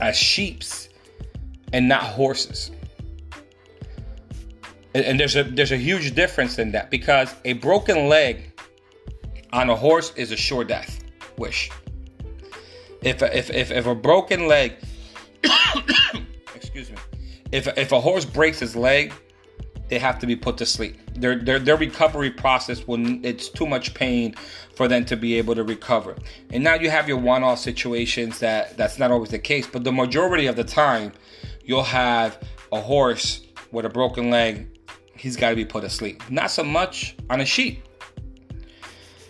as 0.00 0.16
sheeps 0.16 0.88
and 1.72 1.88
not 1.88 2.02
horses. 2.02 2.70
And, 4.94 5.18
there's 5.18 5.34
a 5.34 5.42
there's 5.42 5.72
a 5.72 5.76
huge 5.76 6.14
difference 6.14 6.58
in 6.60 6.70
that 6.72 6.88
because 6.88 7.34
a 7.44 7.54
broken 7.54 8.08
leg 8.08 8.52
on 9.52 9.68
a 9.68 9.74
horse 9.74 10.12
is 10.14 10.30
a 10.30 10.36
sure 10.36 10.62
death 10.62 11.02
wish. 11.36 11.68
If 13.02 13.20
if 13.22 13.50
if, 13.50 13.72
if 13.72 13.86
a 13.86 13.94
broken 13.94 14.46
leg, 14.46 14.76
excuse 16.54 16.90
me, 16.90 16.96
if 17.50 17.66
if 17.76 17.90
a 17.90 18.00
horse 18.00 18.24
breaks 18.24 18.60
his 18.60 18.76
leg, 18.76 19.12
they 19.88 19.98
have 19.98 20.18
to 20.18 20.26
be 20.26 20.36
put 20.36 20.56
to 20.58 20.66
sleep. 20.66 20.98
Their 21.14 21.36
their, 21.36 21.58
their 21.58 21.76
recovery 21.76 22.30
process 22.30 22.86
when 22.86 23.24
it's 23.24 23.48
too 23.48 23.66
much 23.66 23.94
pain 23.94 24.34
for 24.74 24.88
them 24.88 25.04
to 25.06 25.16
be 25.16 25.34
able 25.34 25.54
to 25.54 25.62
recover. 25.62 26.16
And 26.50 26.64
now 26.64 26.74
you 26.74 26.90
have 26.90 27.06
your 27.08 27.18
one-off 27.18 27.58
situations 27.58 28.38
that 28.40 28.76
that's 28.76 28.98
not 28.98 29.10
always 29.10 29.30
the 29.30 29.38
case, 29.38 29.66
but 29.66 29.84
the 29.84 29.92
majority 29.92 30.46
of 30.46 30.56
the 30.56 30.64
time 30.64 31.12
you'll 31.64 31.82
have 31.84 32.38
a 32.72 32.80
horse 32.80 33.42
with 33.70 33.84
a 33.84 33.88
broken 33.88 34.30
leg, 34.30 34.68
he's 35.16 35.36
got 35.36 35.50
to 35.50 35.56
be 35.56 35.64
put 35.64 35.82
to 35.82 35.90
sleep. 35.90 36.22
Not 36.30 36.50
so 36.50 36.64
much 36.64 37.16
on 37.30 37.40
a 37.40 37.44
sheep. 37.44 37.84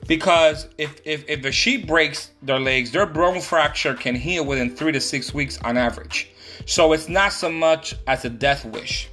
Because 0.06 0.68
if, 0.76 1.00
if, 1.04 1.24
if 1.28 1.44
a 1.46 1.52
sheep 1.52 1.86
breaks 1.86 2.30
their 2.42 2.60
legs, 2.60 2.90
their 2.90 3.06
bone 3.06 3.40
fracture 3.40 3.94
can 3.94 4.14
heal 4.14 4.44
within 4.44 4.74
three 4.76 4.92
to 4.92 5.00
six 5.00 5.32
weeks 5.32 5.58
on 5.62 5.78
average. 5.78 6.30
So 6.66 6.92
it's 6.92 7.08
not 7.08 7.32
so 7.32 7.50
much 7.50 7.94
as 8.06 8.24
a 8.24 8.28
death 8.28 8.66
wish. 8.66 9.08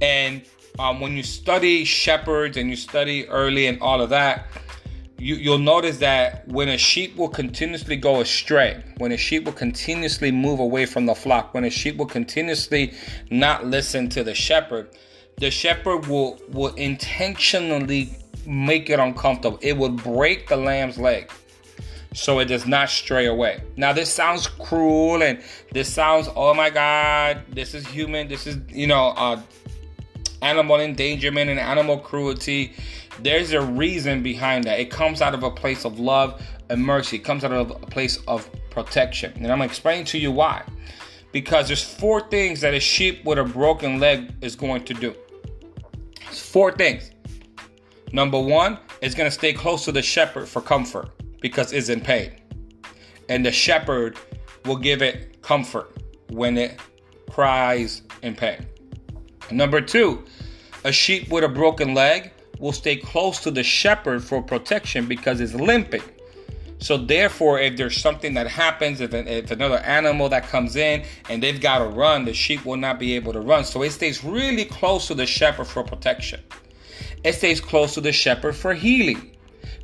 And 0.00 0.42
um, 0.78 1.00
when 1.00 1.16
you 1.16 1.22
study 1.22 1.84
shepherds 1.84 2.56
and 2.56 2.68
you 2.68 2.76
study 2.76 3.28
early 3.28 3.66
and 3.66 3.80
all 3.80 4.00
of 4.00 4.10
that, 4.10 4.46
you, 5.18 5.36
you'll 5.36 5.58
notice 5.58 5.98
that 5.98 6.46
when 6.48 6.68
a 6.68 6.78
sheep 6.78 7.16
will 7.16 7.28
continuously 7.28 7.96
go 7.96 8.20
astray, 8.20 8.82
when 8.98 9.12
a 9.12 9.16
sheep 9.16 9.44
will 9.44 9.52
continuously 9.52 10.30
move 10.30 10.58
away 10.58 10.86
from 10.86 11.06
the 11.06 11.14
flock, 11.14 11.54
when 11.54 11.64
a 11.64 11.70
sheep 11.70 11.96
will 11.96 12.06
continuously 12.06 12.92
not 13.30 13.64
listen 13.64 14.08
to 14.10 14.24
the 14.24 14.34
shepherd, 14.34 14.88
the 15.38 15.50
shepherd 15.50 16.06
will 16.06 16.38
will 16.50 16.74
intentionally 16.74 18.16
make 18.46 18.90
it 18.90 18.98
uncomfortable. 18.98 19.58
It 19.62 19.76
will 19.76 19.90
break 19.90 20.48
the 20.48 20.56
lamb's 20.56 20.98
leg 20.98 21.30
so 22.14 22.38
it 22.38 22.46
does 22.46 22.66
not 22.66 22.88
stray 22.88 23.26
away. 23.26 23.62
Now, 23.76 23.92
this 23.92 24.12
sounds 24.12 24.46
cruel 24.46 25.22
and 25.22 25.42
this 25.72 25.92
sounds, 25.92 26.28
oh 26.36 26.54
my 26.54 26.70
God, 26.70 27.42
this 27.50 27.74
is 27.74 27.86
human, 27.86 28.28
this 28.28 28.46
is, 28.46 28.58
you 28.68 28.86
know, 28.86 29.08
uh, 29.16 29.40
animal 30.44 30.78
endangerment 30.78 31.50
and 31.50 31.58
animal 31.58 31.98
cruelty. 31.98 32.74
There's 33.20 33.52
a 33.52 33.62
reason 33.62 34.22
behind 34.22 34.64
that. 34.64 34.78
It 34.78 34.90
comes 34.90 35.22
out 35.22 35.34
of 35.34 35.42
a 35.42 35.50
place 35.50 35.84
of 35.84 35.98
love 35.98 36.40
and 36.68 36.84
mercy, 36.84 37.16
it 37.16 37.24
comes 37.24 37.44
out 37.44 37.52
of 37.52 37.70
a 37.70 37.86
place 37.86 38.18
of 38.28 38.48
protection. 38.70 39.32
And 39.36 39.44
I'm 39.46 39.58
going 39.58 39.68
to 39.68 39.72
explain 39.72 40.04
to 40.06 40.18
you 40.18 40.30
why. 40.30 40.62
Because 41.32 41.66
there's 41.66 41.82
four 41.82 42.20
things 42.28 42.60
that 42.60 42.74
a 42.74 42.80
sheep 42.80 43.24
with 43.24 43.38
a 43.38 43.44
broken 43.44 43.98
leg 43.98 44.32
is 44.40 44.54
going 44.54 44.84
to 44.84 44.94
do. 44.94 45.14
It's 46.28 46.48
four 46.48 46.72
things. 46.72 47.10
Number 48.12 48.38
one, 48.38 48.78
it's 49.00 49.14
going 49.14 49.28
to 49.28 49.34
stay 49.34 49.52
close 49.52 49.84
to 49.86 49.92
the 49.92 50.02
shepherd 50.02 50.48
for 50.48 50.60
comfort 50.60 51.10
because 51.40 51.72
it's 51.72 51.88
in 51.88 52.00
pain. 52.00 52.32
And 53.28 53.44
the 53.44 53.50
shepherd 53.50 54.16
will 54.64 54.76
give 54.76 55.02
it 55.02 55.42
comfort 55.42 55.96
when 56.30 56.56
it 56.56 56.78
cries 57.30 58.02
in 58.22 58.36
pain. 58.36 58.66
Number 59.50 59.80
two, 59.80 60.24
a 60.84 60.92
sheep 60.92 61.28
with 61.28 61.44
a 61.44 61.48
broken 61.48 61.94
leg 61.94 62.32
will 62.58 62.72
stay 62.72 62.96
close 62.96 63.40
to 63.40 63.50
the 63.50 63.62
shepherd 63.62 64.22
for 64.22 64.42
protection 64.42 65.06
because 65.06 65.40
it's 65.40 65.54
limping. 65.54 66.02
So 66.78 66.98
therefore, 66.98 67.60
if 67.60 67.76
there's 67.76 67.96
something 67.96 68.34
that 68.34 68.46
happens, 68.46 69.00
if, 69.00 69.14
if 69.14 69.50
another 69.50 69.78
animal 69.78 70.28
that 70.28 70.48
comes 70.48 70.76
in 70.76 71.04
and 71.30 71.42
they've 71.42 71.60
got 71.60 71.78
to 71.78 71.86
run, 71.86 72.24
the 72.24 72.34
sheep 72.34 72.64
will 72.64 72.76
not 72.76 72.98
be 72.98 73.14
able 73.14 73.32
to 73.32 73.40
run. 73.40 73.64
So 73.64 73.82
it 73.82 73.90
stays 73.90 74.22
really 74.22 74.64
close 74.64 75.06
to 75.06 75.14
the 75.14 75.26
shepherd 75.26 75.66
for 75.66 75.82
protection. 75.82 76.42
It 77.22 77.34
stays 77.34 77.60
close 77.60 77.94
to 77.94 78.00
the 78.00 78.12
shepherd 78.12 78.54
for 78.54 78.74
healing 78.74 79.33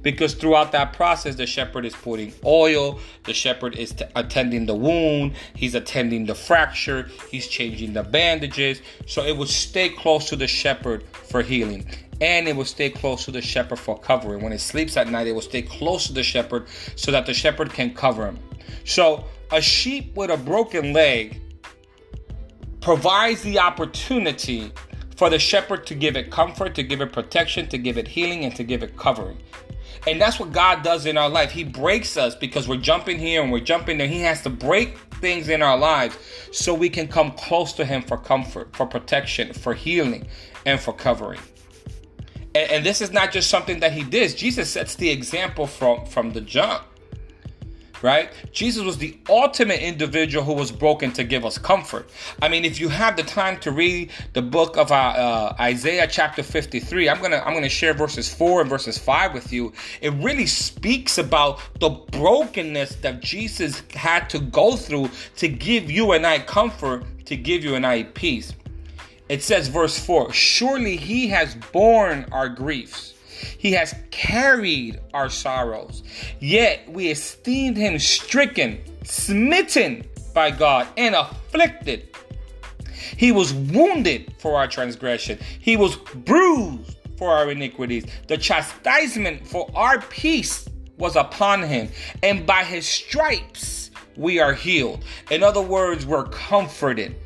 because 0.03 0.35
throughout 0.35 0.73
that 0.73 0.93
process 0.93 1.37
the 1.37 1.47
shepherd 1.47 1.85
is 1.85 1.95
putting 1.95 2.33
oil 2.45 2.99
the 3.25 3.35
shepherd 3.35 3.77
is 3.77 3.93
t- 3.93 4.05
attending 4.17 4.67
the 4.67 4.75
wound 4.75 5.33
he's 5.55 5.75
attending 5.75 6.27
the 6.27 6.35
fracture 6.35 7.09
he's 7.31 7.47
changing 7.47 7.93
the 7.93 8.03
bandages. 8.03 8.83
So 9.07 9.25
it 9.25 9.37
will 9.37 9.47
stay 9.47 9.89
close 9.89 10.29
to 10.31 10.37
the 10.37 10.47
shepherd 10.47 11.05
for 11.13 11.43
healing 11.43 11.87
and 12.21 12.47
it 12.49 12.55
will 12.55 12.65
stay 12.65 12.91
close 12.91 13.25
to 13.25 13.31
the 13.31 13.41
shepherd 13.41 13.79
for 13.79 13.99
covering. 13.99 14.43
When 14.43 14.53
it 14.53 14.61
sleeps 14.61 14.97
at 14.97 15.09
night 15.09 15.27
it 15.27 15.33
will 15.33 15.41
stay 15.41 15.63
close 15.63 16.07
to 16.07 16.13
the 16.13 16.23
shepherd 16.23 16.67
so 16.97 17.11
that 17.13 17.27
the 17.27 17.35
shepherd 17.35 17.73
can 17.73 17.95
cover 17.95 18.27
him. 18.27 18.39
So 18.85 19.25
a 19.53 19.61
sheep 19.61 20.15
with 20.17 20.31
a 20.31 20.37
broken 20.37 20.93
leg 20.93 21.41
provides 22.81 23.43
the 23.43 23.59
opportunity 23.59 24.73
for 25.17 25.29
the 25.29 25.39
shepherd 25.39 25.87
to 25.87 25.95
give 25.95 26.17
it 26.17 26.31
comfort, 26.31 26.75
to 26.75 26.83
give 26.83 27.01
it 27.01 27.13
protection, 27.13 27.69
to 27.69 27.79
give 27.79 27.99
it 27.99 28.09
healing, 28.09 28.45
and 28.45 28.57
to 28.57 28.65
give 28.65 28.83
it 28.83 28.97
covering. 28.97 29.37
And 30.07 30.21
that's 30.21 30.41
what 30.41 30.53
God 30.53 30.83
does 30.83 31.07
in 31.07 31.19
our 31.19 31.29
life. 31.29 31.51
He 31.51 31.65
breaks 31.65 32.17
us 32.17 32.35
because 32.35 32.67
we're 32.67 32.79
jumping 32.79 33.19
here 33.19 33.43
and 33.43 33.53
we're 33.53 33.61
jumping 33.61 33.99
there. 33.99 34.09
He 34.09 34.21
has 34.21 34.43
to 34.43 34.51
break 34.51 34.99
things 35.21 35.49
in 35.49 35.63
our 35.63 35.77
lives 35.77 36.17
so 36.53 36.73
we 36.73 36.89
can 36.89 37.07
come 37.07 37.33
close 37.33 37.73
to 37.75 37.85
Him 37.85 38.03
for 38.03 38.17
comfort, 38.17 38.75
for 38.75 38.87
protection, 38.87 39.53
for 39.53 39.75
healing, 39.75 40.27
and 40.65 40.81
for 40.81 40.93
covering. 40.93 41.41
And, 42.55 42.71
and 42.71 42.87
this 42.87 43.01
is 43.01 43.13
not 43.13 43.31
just 43.33 43.51
something 43.51 43.81
that 43.81 43.93
He 43.93 44.03
did. 44.03 44.37
Jesus 44.37 44.71
sets 44.71 44.95
the 44.95 45.11
example 45.11 45.67
from, 45.67 46.07
from 46.07 46.33
the 46.33 46.41
jump. 46.41 46.85
Right? 48.03 48.31
Jesus 48.53 48.83
was 48.83 48.99
the 48.99 49.19
ultimate 49.29 49.81
individual 49.81 50.45
who 50.45 50.53
was 50.53 50.73
broken 50.73 51.13
to 51.13 51.25
give 51.25 51.45
us 51.45 51.59
comfort. 51.59 52.11
I 52.41 52.49
mean, 52.49 52.65
if 52.65 52.81
you 52.81 52.89
have 52.89 53.17
the 53.17 53.23
time 53.23 53.59
to 53.61 53.73
read 53.73 54.11
the 54.33 54.43
book 54.43 54.77
of 54.77 54.91
uh, 54.91 54.95
uh, 54.95 55.57
Isaiah 55.61 56.07
chapter 56.07 56.43
53, 56.43 57.09
I'm 57.09 57.21
gonna 57.21 57.43
I'm 57.45 57.55
gonna 57.55 57.69
share 57.69 57.95
verses 57.95 58.33
four 58.33 58.61
and 58.61 58.71
verses 58.71 58.99
five 58.99 59.35
with 59.35 59.53
you. 59.53 59.73
It 60.01 60.13
really 60.15 60.47
speaks 60.47 61.19
about 61.19 61.61
the 61.81 61.91
brokenness 61.91 62.97
that 62.97 63.21
Jesus 63.21 63.83
had 63.95 64.31
to 64.31 64.39
go 64.39 64.77
through 64.77 65.11
to 65.37 65.49
give 65.49 65.91
you 65.91 66.13
and 66.13 66.27
I 66.27 66.39
comfort, 66.41 67.05
to 67.27 67.37
give 67.37 67.65
you 67.65 67.75
and 67.75 67.87
I 67.87 68.05
peace. 68.05 68.53
It 69.29 69.45
says, 69.45 69.69
verse 69.69 69.97
4 69.97 70.33
Surely 70.33 70.97
he 70.97 71.29
has 71.29 71.55
borne 71.55 72.27
our 72.33 72.49
griefs 72.49 73.15
he 73.59 73.73
has 73.73 73.95
carried 74.11 75.01
our 75.15 75.29
sorrows. 75.29 76.03
Yet 76.41 76.91
we 76.91 77.09
esteemed 77.09 77.77
him 77.77 77.99
stricken, 77.99 78.81
smitten 79.05 80.05
by 80.35 80.51
God, 80.51 80.89
and 80.97 81.15
afflicted. 81.15 82.09
He 83.17 83.33
was 83.33 83.53
wounded 83.53 84.35
for 84.39 84.57
our 84.57 84.69
transgression, 84.69 85.39
he 85.61 85.77
was 85.77 85.97
bruised 85.97 86.97
for 87.17 87.31
our 87.31 87.51
iniquities. 87.51 88.07
The 88.29 88.39
chastisement 88.39 89.47
for 89.47 89.71
our 89.75 90.01
peace 90.01 90.69
was 90.97 91.17
upon 91.17 91.63
him, 91.63 91.89
and 92.23 92.47
by 92.47 92.65
his 92.65 92.87
stripes 92.87 93.91
we 94.17 94.39
are 94.39 94.53
healed. 94.53 95.05
In 95.31 95.43
other 95.43 95.63
words, 95.63 96.07
we're 96.07 96.29
comforted. 96.29 97.17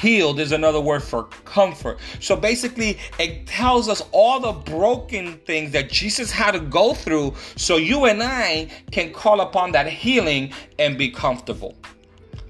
Healed 0.00 0.40
is 0.40 0.52
another 0.52 0.80
word 0.80 1.02
for 1.02 1.24
comfort. 1.44 1.98
So 2.20 2.34
basically, 2.34 2.98
it 3.18 3.46
tells 3.46 3.86
us 3.86 4.02
all 4.12 4.40
the 4.40 4.52
broken 4.52 5.36
things 5.44 5.72
that 5.72 5.90
Jesus 5.90 6.30
had 6.30 6.52
to 6.52 6.60
go 6.60 6.94
through 6.94 7.34
so 7.56 7.76
you 7.76 8.06
and 8.06 8.22
I 8.22 8.70
can 8.92 9.12
call 9.12 9.42
upon 9.42 9.72
that 9.72 9.86
healing 9.88 10.54
and 10.78 10.96
be 10.96 11.10
comfortable. 11.10 11.76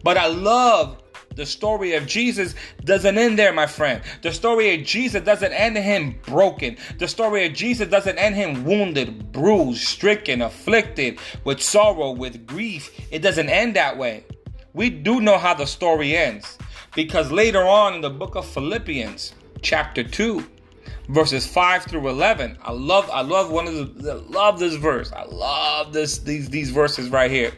But 0.05 0.17
I 0.17 0.29
love 0.29 1.03
the 1.35 1.45
story 1.45 1.95
of 1.95 2.07
Jesus 2.07 2.55
doesn't 2.85 3.19
end 3.19 3.37
there, 3.37 3.53
my 3.53 3.67
friend. 3.67 4.01
The 4.23 4.33
story 4.33 4.73
of 4.77 4.87
Jesus 4.87 5.25
doesn't 5.25 5.53
end 5.53 5.77
him 5.77 6.21
broken. 6.23 6.77
The 6.99 7.09
story 7.09 7.47
of 7.47 7.53
Jesus 7.53 7.89
doesn't 7.89 8.17
end 8.17 8.37
him 8.37 8.65
wounded, 8.65 9.33
bruised, 9.33 9.89
stricken, 9.89 10.41
afflicted 10.41 11.19
with 11.43 11.61
sorrow, 11.61 12.13
with 12.13 12.47
grief. 12.47 12.93
It 13.11 13.23
doesn't 13.23 13.49
end 13.49 13.75
that 13.75 13.99
way. 13.99 14.25
We 14.73 14.89
do 14.89 15.21
know 15.21 15.37
how 15.37 15.55
the 15.55 15.67
story 15.67 16.17
ends. 16.17 16.57
Because 16.95 17.31
later 17.31 17.63
on 17.63 17.95
in 17.95 18.01
the 18.01 18.11
book 18.11 18.35
of 18.35 18.45
Philippians, 18.45 19.35
chapter 19.63 20.03
2, 20.03 20.45
verses 21.09 21.47
5 21.47 21.85
through 21.85 22.09
11, 22.09 22.59
I 22.63 22.73
love 22.73 23.09
I 23.11 23.21
love 23.21 23.51
one 23.51 23.69
of 23.69 24.03
the 24.03 24.17
love 24.17 24.59
this 24.59 24.75
verse. 24.75 25.13
I 25.13 25.25
love 25.25 25.93
this 25.93 26.19
these 26.19 26.51
these 26.51 26.71
verses 26.71 27.09
right 27.09 27.31
here. 27.31 27.53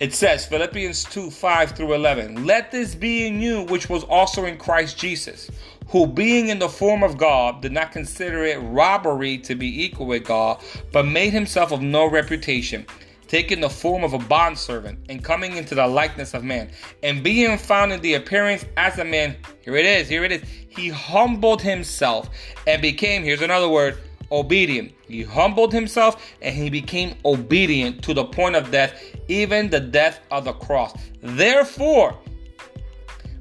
It 0.00 0.12
says 0.12 0.44
Philippians 0.44 1.04
2 1.04 1.30
5 1.30 1.70
through 1.70 1.94
11, 1.94 2.44
Let 2.44 2.70
this 2.70 2.94
be 2.94 3.26
in 3.26 3.40
you, 3.40 3.62
which 3.62 3.88
was 3.88 4.04
also 4.04 4.44
in 4.44 4.58
Christ 4.58 4.98
Jesus, 4.98 5.50
who 5.88 6.06
being 6.06 6.48
in 6.48 6.58
the 6.58 6.68
form 6.68 7.02
of 7.02 7.16
God 7.16 7.62
did 7.62 7.72
not 7.72 7.92
consider 7.92 8.44
it 8.44 8.58
robbery 8.58 9.38
to 9.38 9.54
be 9.54 9.84
equal 9.84 10.04
with 10.04 10.24
God, 10.24 10.62
but 10.92 11.06
made 11.06 11.32
himself 11.32 11.72
of 11.72 11.80
no 11.80 12.04
reputation 12.04 12.84
taking 13.28 13.60
the 13.60 13.70
form 13.70 14.04
of 14.04 14.12
a 14.12 14.18
bondservant 14.18 14.98
and 15.08 15.22
coming 15.22 15.56
into 15.56 15.74
the 15.74 15.86
likeness 15.86 16.34
of 16.34 16.44
man, 16.44 16.70
and 17.02 17.22
being 17.22 17.58
found 17.58 17.92
in 17.92 18.00
the 18.00 18.14
appearance 18.14 18.64
as 18.76 18.98
a 18.98 19.04
man, 19.04 19.36
here 19.62 19.76
it 19.76 19.86
is, 19.86 20.08
here 20.08 20.24
it 20.24 20.32
is, 20.32 20.42
he 20.68 20.88
humbled 20.88 21.62
himself 21.62 22.28
and 22.66 22.80
became, 22.82 23.22
here's 23.22 23.42
another 23.42 23.68
word, 23.68 23.98
obedient. 24.30 24.92
He 25.06 25.22
humbled 25.22 25.72
himself 25.72 26.22
and 26.42 26.54
he 26.54 26.70
became 26.70 27.16
obedient 27.24 28.02
to 28.04 28.14
the 28.14 28.24
point 28.24 28.56
of 28.56 28.70
death, 28.70 29.02
even 29.28 29.70
the 29.70 29.80
death 29.80 30.20
of 30.30 30.44
the 30.44 30.52
cross. 30.52 30.94
Therefore, 31.22 32.18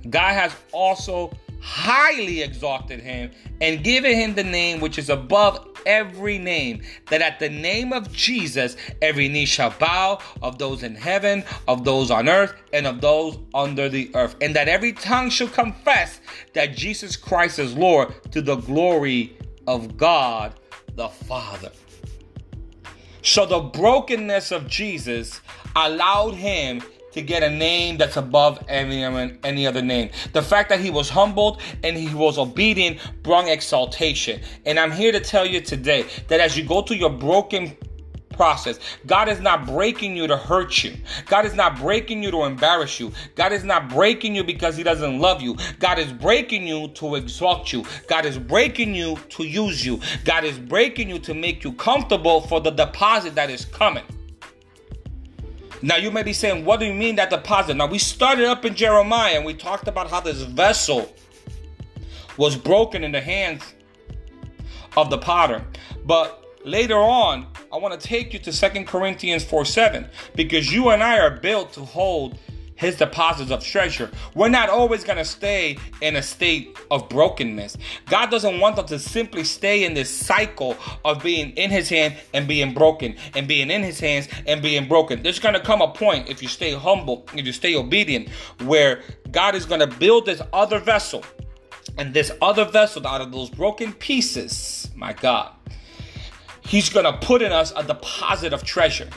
God 0.10 0.34
has 0.34 0.56
also 0.72 1.32
highly 1.60 2.44
exalted 2.44 3.00
him 3.00 3.32
and 3.60 3.84
given 3.84 4.14
him 4.14 4.36
the 4.36 4.44
name 4.44 4.80
which 4.80 5.00
is 5.00 5.10
above 5.10 5.75
every 5.86 6.38
name, 6.38 6.82
that 7.10 7.22
at 7.22 7.40
the 7.40 7.50
name 7.50 7.94
of 7.94 8.12
Jesus 8.12 8.76
every 9.02 9.28
knee 9.28 9.46
shall 9.46 9.72
bow 9.72 10.20
of 10.42 10.58
those 10.58 10.84
in 10.84 10.96
heaven, 10.96 11.44
of 11.68 11.84
those 11.84 12.12
on 12.12 12.30
earth, 12.30 12.54
and 12.74 12.88
of 12.88 13.02
those 13.02 13.38
under 13.54 13.90
the 13.90 14.12
earth, 14.16 14.36
and 14.42 14.56
that 14.56 14.68
every 14.68 14.94
tongue 14.94 15.30
shall 15.30 15.48
confess 15.48 16.20
that 16.54 16.76
Jesus 16.76 17.16
Christ 17.16 17.60
is 17.60 17.76
Lord 17.76 18.14
to 18.32 18.42
the 18.42 18.56
glory 18.56 19.38
of 19.68 19.98
God 19.98 20.60
the 20.96 21.10
Father. 21.10 21.72
So 23.22 23.46
the 23.46 23.60
brokenness 23.60 24.52
of 24.52 24.68
Jesus 24.68 25.42
allowed 25.76 26.36
him 26.36 26.82
to 27.16 27.22
get 27.22 27.44
a 27.44 27.50
name 27.50 27.96
that's 27.96 28.18
above 28.18 28.62
any, 28.68 29.02
any 29.44 29.66
other 29.66 29.82
name. 29.82 30.10
The 30.34 30.42
fact 30.42 30.68
that 30.68 30.82
he 30.82 30.90
was 30.90 31.10
humbled 31.10 31.62
and 31.82 31.96
he 31.96 32.14
was 32.14 32.38
obedient 32.38 33.00
brought 33.24 33.48
exaltation. 33.48 34.42
And 34.66 34.78
I'm 34.78 34.92
here 34.92 35.14
to 35.14 35.22
tell 35.22 35.46
you 35.46 35.62
today 35.62 36.06
that 36.28 36.42
as 36.42 36.58
you 36.58 36.66
go 36.66 36.82
through 36.82 36.98
your 36.98 37.10
broken 37.10 37.78
process. 38.32 38.80
God 39.06 39.30
is 39.30 39.40
not 39.40 39.66
breaking 39.66 40.18
you 40.18 40.28
to 40.28 40.36
hurt 40.36 40.84
you. 40.84 40.94
God 41.28 41.46
is 41.46 41.54
not 41.54 41.80
breaking 41.80 42.22
you 42.22 42.32
to 42.32 42.44
embarrass 42.44 43.00
you. 43.00 43.14
God 43.36 43.54
is 43.54 43.64
not 43.64 43.88
breaking 43.88 44.36
you 44.36 44.44
because 44.44 44.76
He 44.76 44.84
doesn't 44.84 45.20
love 45.20 45.42
you. 45.42 45.56
God 45.80 46.00
is 46.00 46.12
breaking 46.12 46.68
you 46.68 46.90
to 46.96 47.16
exalt 47.16 47.72
you. 47.72 47.86
God 48.10 48.26
is 48.26 48.38
breaking 48.38 48.94
you 48.94 49.18
to 49.30 49.46
use 49.46 49.86
you. 49.86 50.02
God 50.26 50.44
is 50.44 50.60
breaking 50.60 51.08
you 51.08 51.20
to 51.20 51.34
make 51.34 51.64
you 51.64 51.72
comfortable 51.72 52.42
for 52.42 52.60
the 52.60 52.72
deposit 52.72 53.36
that 53.36 53.50
is 53.50 53.64
coming. 53.64 54.04
Now 55.86 55.98
you 55.98 56.10
may 56.10 56.24
be 56.24 56.34
saying, 56.34 56.66
what 56.66 56.80
do 56.80 56.88
you 56.88 56.96
mean 56.96 57.18
that 57.18 57.30
deposit? 57.30 57.76
Now 57.76 57.86
we 57.86 58.00
started 58.00 58.46
up 58.46 58.66
in 58.66 58.74
Jeremiah 58.74 59.36
and 59.36 59.46
we 59.46 59.54
talked 59.54 59.88
about 59.88 60.10
how 60.10 60.20
this 60.20 60.42
vessel 60.42 61.14
was 62.38 62.56
broken 62.56 63.04
in 63.04 63.12
the 63.12 63.22
hands 63.22 63.62
of 64.98 65.12
the 65.12 65.20
potter. 65.20 65.64
But 66.04 66.44
later 66.66 66.98
on, 66.98 67.46
I 67.72 67.78
want 67.78 68.02
to 68.02 68.08
take 68.08 68.34
you 68.34 68.40
to 68.40 68.52
Second 68.52 68.88
Corinthians 68.88 69.44
4 69.44 69.64
7 69.64 70.10
because 70.34 70.74
you 70.74 70.90
and 70.90 71.04
I 71.04 71.20
are 71.20 71.30
built 71.30 71.74
to 71.74 71.82
hold 71.82 72.40
his 72.76 72.98
deposits 72.98 73.52
of 73.52 73.64
treasure. 73.64 74.12
We're 74.36 74.50
not 74.50 74.70
always 74.70 75.04
going 75.04 75.18
to 75.18 75.26
stay 75.26 75.78
in 76.02 76.16
a 76.16 76.22
state 76.22 76.78
of 76.92 77.10
brokenness. 77.10 77.78
God 78.08 78.30
doesn't 78.30 78.60
want 78.60 78.78
us 78.78 78.90
to 78.90 79.00
simply 79.00 79.44
stay 79.44 79.86
in 79.86 79.94
this 79.94 80.10
cycle 80.10 80.76
of 81.04 81.24
being 81.24 81.52
in 81.52 81.72
his 81.72 81.90
hand 81.90 82.16
and 82.34 82.48
being 82.48 82.74
broken 82.74 83.16
and 83.36 83.48
being 83.48 83.72
in 83.72 83.84
his 83.84 84.00
hands 84.00 84.28
and 84.46 84.62
being 84.62 84.88
broken. 84.88 85.24
There's 85.24 85.40
going 85.40 85.56
to 85.56 85.62
come 85.62 85.82
a 85.82 85.92
point 85.92 86.30
if 86.30 86.42
you 86.42 86.48
stay 86.48 86.74
humble, 86.74 87.26
if 87.34 87.46
you 87.46 87.54
stay 87.54 87.76
obedient, 87.76 88.30
where 88.64 89.02
God 89.32 89.56
is 89.56 89.66
going 89.66 89.82
to 89.82 89.88
build 89.88 90.26
this 90.26 90.42
other 90.54 90.80
vessel. 90.80 91.24
And 91.98 92.14
this 92.14 92.32
other 92.42 92.66
vessel 92.66 93.08
out 93.08 93.22
of 93.22 93.32
those 93.32 93.50
broken 93.50 93.94
pieces, 93.94 94.90
my 94.96 95.14
God, 95.14 95.54
He's 96.62 96.90
going 96.90 97.06
to 97.06 97.14
put 97.26 97.42
in 97.42 97.52
us 97.52 97.72
a 97.76 97.84
deposit 97.84 98.52
of 98.52 98.64
treasure. 98.64 99.08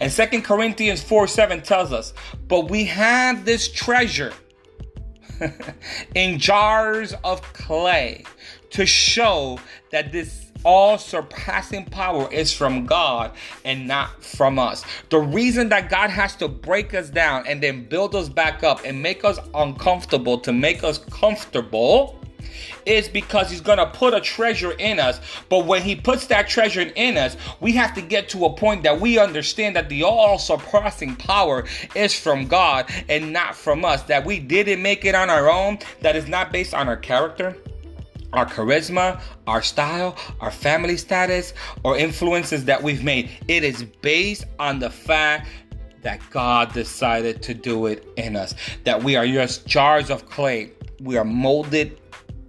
And 0.00 0.10
Second 0.10 0.42
Corinthians 0.42 1.02
4 1.02 1.26
7 1.26 1.62
tells 1.62 1.92
us, 1.92 2.12
But 2.46 2.70
we 2.70 2.84
have 2.86 3.44
this 3.44 3.70
treasure 3.70 4.32
in 6.14 6.38
jars 6.38 7.14
of 7.24 7.42
clay 7.52 8.24
to 8.70 8.86
show 8.86 9.58
that 9.90 10.12
this 10.12 10.48
all 10.64 10.98
surpassing 10.98 11.84
power 11.84 12.30
is 12.32 12.52
from 12.52 12.84
God 12.84 13.32
and 13.64 13.86
not 13.86 14.22
from 14.22 14.58
us. 14.58 14.84
The 15.08 15.18
reason 15.18 15.68
that 15.68 15.88
God 15.88 16.10
has 16.10 16.34
to 16.36 16.48
break 16.48 16.94
us 16.94 17.10
down 17.10 17.46
and 17.46 17.62
then 17.62 17.84
build 17.84 18.14
us 18.14 18.28
back 18.28 18.64
up 18.64 18.80
and 18.84 19.00
make 19.00 19.24
us 19.24 19.38
uncomfortable 19.54 20.38
to 20.40 20.52
make 20.52 20.82
us 20.82 20.98
comfortable 20.98 22.18
is 22.86 23.08
because 23.08 23.50
he's 23.50 23.60
going 23.60 23.78
to 23.78 23.86
put 23.86 24.14
a 24.14 24.20
treasure 24.20 24.72
in 24.72 24.98
us. 24.98 25.20
But 25.48 25.66
when 25.66 25.82
he 25.82 25.96
puts 25.96 26.26
that 26.26 26.48
treasure 26.48 26.90
in 26.94 27.16
us, 27.16 27.36
we 27.60 27.72
have 27.72 27.94
to 27.94 28.00
get 28.00 28.28
to 28.30 28.44
a 28.44 28.52
point 28.52 28.82
that 28.82 29.00
we 29.00 29.18
understand 29.18 29.76
that 29.76 29.88
the 29.88 30.02
all 30.02 30.38
surpassing 30.38 31.16
power 31.16 31.64
is 31.94 32.18
from 32.18 32.46
God 32.46 32.90
and 33.08 33.32
not 33.32 33.54
from 33.54 33.84
us. 33.84 34.02
That 34.04 34.24
we 34.24 34.38
didn't 34.38 34.82
make 34.82 35.04
it 35.04 35.14
on 35.14 35.30
our 35.30 35.50
own, 35.50 35.78
that 36.00 36.16
is 36.16 36.28
not 36.28 36.52
based 36.52 36.74
on 36.74 36.88
our 36.88 36.96
character 36.96 37.56
our 38.32 38.46
charisma, 38.46 39.20
our 39.46 39.62
style, 39.62 40.16
our 40.40 40.50
family 40.50 40.96
status, 40.96 41.54
or 41.82 41.96
influences 41.96 42.64
that 42.66 42.82
we've 42.82 43.02
made. 43.02 43.30
It 43.48 43.64
is 43.64 43.84
based 44.02 44.44
on 44.58 44.78
the 44.78 44.90
fact 44.90 45.48
that 46.02 46.20
God 46.30 46.72
decided 46.72 47.42
to 47.42 47.54
do 47.54 47.86
it 47.86 48.06
in 48.16 48.36
us. 48.36 48.54
That 48.84 49.02
we 49.02 49.16
are 49.16 49.26
just 49.26 49.66
jars 49.66 50.10
of 50.10 50.28
clay. 50.28 50.72
We 51.00 51.16
are 51.16 51.24
molded 51.24 51.97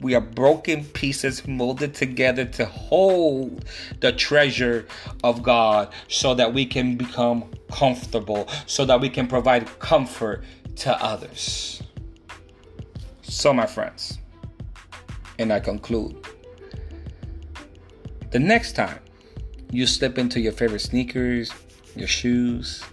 we 0.02 0.16
are 0.16 0.22
broken 0.22 0.86
pieces 0.86 1.48
molded 1.48 1.94
together 1.94 2.46
to 2.46 2.66
hold 2.66 3.66
the 4.00 4.12
treasure 4.12 4.88
of 5.24 5.44
God 5.44 5.94
so 6.08 6.34
that 6.36 6.54
we 6.54 6.66
can 6.66 6.96
become 6.96 7.50
comfortable, 7.72 8.48
so 8.66 8.86
that 8.86 9.02
we 9.02 9.10
can 9.10 9.28
provide 9.28 9.68
comfort 9.80 10.44
to 10.78 11.04
others. 11.04 11.82
So, 13.22 13.54
my 13.54 13.66
friends, 13.66 14.20
and 15.38 15.52
I 15.52 15.60
conclude 15.60 16.26
the 18.32 18.40
next 18.40 18.74
time 18.74 19.00
you 19.72 19.86
slip 19.86 20.18
into 20.18 20.40
your 20.40 20.52
favorite 20.52 20.80
sneakers, 20.80 21.52
your 21.96 22.08
shoes, 22.08 22.84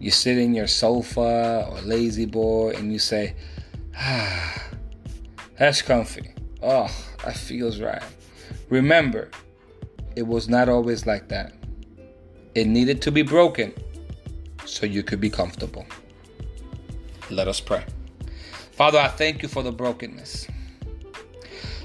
You 0.00 0.12
sit 0.12 0.38
in 0.38 0.54
your 0.54 0.68
sofa 0.68 1.66
or 1.68 1.80
La-Z-Boy 1.82 2.74
and 2.76 2.92
you 2.92 3.00
say, 3.00 3.34
ah, 3.96 4.67
that's 5.58 5.82
comfy. 5.82 6.34
Oh, 6.62 6.90
that 7.24 7.36
feels 7.36 7.80
right. 7.80 8.02
Remember, 8.70 9.30
it 10.16 10.26
was 10.26 10.48
not 10.48 10.68
always 10.68 11.06
like 11.06 11.28
that. 11.28 11.52
It 12.54 12.66
needed 12.66 13.02
to 13.02 13.12
be 13.12 13.22
broken 13.22 13.72
so 14.64 14.86
you 14.86 15.02
could 15.02 15.20
be 15.20 15.30
comfortable. 15.30 15.86
Let 17.30 17.48
us 17.48 17.60
pray. 17.60 17.84
Father, 18.72 18.98
I 18.98 19.08
thank 19.08 19.42
you 19.42 19.48
for 19.48 19.62
the 19.62 19.72
brokenness. 19.72 20.46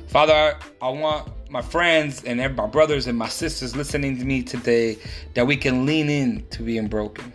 Father, 0.08 0.58
I 0.82 0.90
want 0.90 1.32
my 1.50 1.62
friends 1.62 2.24
and 2.24 2.40
my 2.56 2.68
brothers 2.68 3.08
and 3.08 3.18
my 3.18 3.28
sisters 3.28 3.76
listening 3.76 4.18
to 4.18 4.26
me 4.26 4.44
today 4.44 4.98
that 5.34 5.46
we 5.46 5.58
can 5.58 5.86
lean 5.86 6.10
in 6.10 6.46
to 6.52 6.64
being 6.64 6.88
broken 6.88 7.34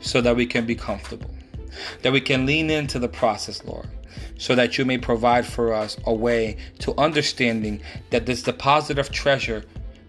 so 0.00 0.20
that 0.20 0.34
we 0.34 0.46
can 0.46 0.66
be 0.66 0.74
comfortable. 0.74 1.30
That 2.02 2.12
we 2.12 2.20
can 2.20 2.46
lean 2.46 2.70
into 2.70 2.98
the 2.98 3.08
process, 3.08 3.64
Lord, 3.64 3.88
so 4.38 4.54
that 4.54 4.78
you 4.78 4.84
may 4.84 4.98
provide 4.98 5.46
for 5.46 5.72
us 5.72 5.96
a 6.04 6.14
way 6.14 6.56
to 6.80 6.94
understanding 6.98 7.80
that 8.10 8.26
this 8.26 8.42
deposit 8.42 8.98
of 8.98 9.10
treasure 9.10 9.64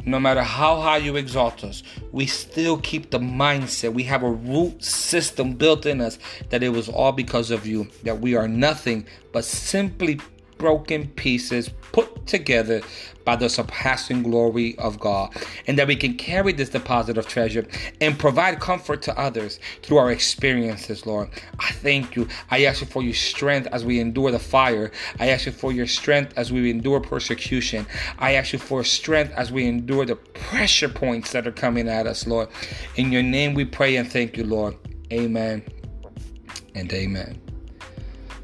no 0.05 0.19
matter 0.19 0.41
how 0.41 0.79
high 0.79 0.97
you 0.97 1.15
exalt 1.17 1.63
us, 1.63 1.83
we 2.11 2.25
still 2.25 2.77
keep 2.77 3.11
the 3.11 3.19
mindset. 3.19 3.93
We 3.93 4.03
have 4.03 4.23
a 4.23 4.31
root 4.31 4.83
system 4.83 5.53
built 5.53 5.85
in 5.85 6.01
us 6.01 6.17
that 6.49 6.63
it 6.63 6.69
was 6.69 6.87
all 6.87 7.11
because 7.11 7.51
of 7.51 7.65
you, 7.65 7.89
that 8.03 8.19
we 8.19 8.35
are 8.35 8.47
nothing 8.47 9.05
but 9.33 9.43
simply 9.43 10.19
broken 10.59 11.07
pieces 11.07 11.69
put 11.91 12.27
together 12.27 12.81
by 13.25 13.35
the 13.35 13.49
surpassing 13.49 14.23
glory 14.23 14.77
of 14.77 14.99
God, 14.99 15.35
and 15.67 15.77
that 15.77 15.87
we 15.87 15.95
can 15.95 16.15
carry 16.15 16.53
this 16.53 16.69
deposit 16.69 17.17
of 17.17 17.27
treasure 17.27 17.65
and 18.01 18.17
provide 18.17 18.59
comfort 18.59 19.01
to 19.03 19.19
others 19.19 19.59
through 19.81 19.97
our 19.97 20.11
experiences, 20.11 21.05
Lord. 21.05 21.29
I 21.59 21.71
thank 21.71 22.15
you. 22.15 22.27
I 22.51 22.65
ask 22.65 22.81
you 22.81 22.87
for 22.87 23.01
your 23.01 23.13
strength 23.13 23.67
as 23.71 23.85
we 23.85 23.99
endure 23.99 24.31
the 24.31 24.39
fire. 24.39 24.91
I 25.19 25.29
ask 25.29 25.45
you 25.45 25.51
for 25.51 25.71
your 25.71 25.87
strength 25.87 26.33
as 26.37 26.51
we 26.51 26.69
endure 26.69 26.99
persecution. 26.99 27.85
I 28.19 28.33
ask 28.33 28.53
you 28.53 28.59
for 28.59 28.83
strength 28.83 29.33
as 29.33 29.51
we 29.51 29.65
endure 29.65 30.05
the 30.05 30.15
pressure 30.15 30.89
points 30.89 31.31
that 31.31 31.47
are 31.47 31.51
coming 31.51 31.87
at 31.87 32.07
us, 32.07 32.27
Lord. 32.27 32.49
In 32.95 33.11
your 33.11 33.23
name 33.23 33.53
we 33.53 33.65
pray 33.65 33.95
and 33.95 34.11
thank 34.11 34.37
you, 34.37 34.43
Lord. 34.43 34.75
Amen 35.11 35.63
and 36.75 36.91
amen. 36.93 37.48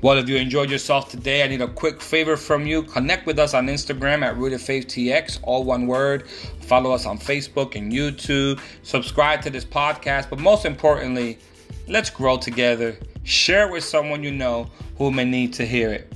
Well, 0.05 0.19
if 0.19 0.29
you 0.29 0.35
enjoyed 0.35 0.69
yourself 0.69 1.09
today, 1.09 1.41
I 1.41 1.47
need 1.47 1.61
a 1.61 1.67
quick 1.67 1.99
favor 1.99 2.37
from 2.37 2.67
you. 2.67 2.83
Connect 2.83 3.25
with 3.25 3.39
us 3.39 3.55
on 3.55 3.65
Instagram 3.65 4.21
at 4.21 4.37
Rooted 4.37 4.61
Faith 4.61 4.85
TX, 4.85 5.39
all 5.41 5.63
one 5.63 5.87
word. 5.87 6.29
Follow 6.61 6.91
us 6.91 7.07
on 7.07 7.17
Facebook 7.17 7.75
and 7.75 7.91
YouTube. 7.91 8.61
Subscribe 8.83 9.41
to 9.41 9.49
this 9.49 9.65
podcast. 9.65 10.29
But 10.29 10.37
most 10.37 10.63
importantly, 10.63 11.39
let's 11.87 12.11
grow 12.11 12.37
together. 12.37 12.95
Share 13.23 13.67
it 13.67 13.71
with 13.71 13.83
someone 13.83 14.21
you 14.21 14.29
know 14.29 14.69
who 14.99 15.09
may 15.09 15.25
need 15.25 15.53
to 15.53 15.65
hear 15.65 15.91
it. 15.91 16.13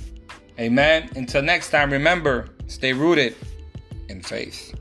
Amen. 0.60 1.10
Until 1.16 1.42
next 1.42 1.70
time, 1.70 1.90
remember, 1.90 2.50
stay 2.68 2.92
rooted 2.92 3.34
in 4.08 4.22
faith. 4.22 4.72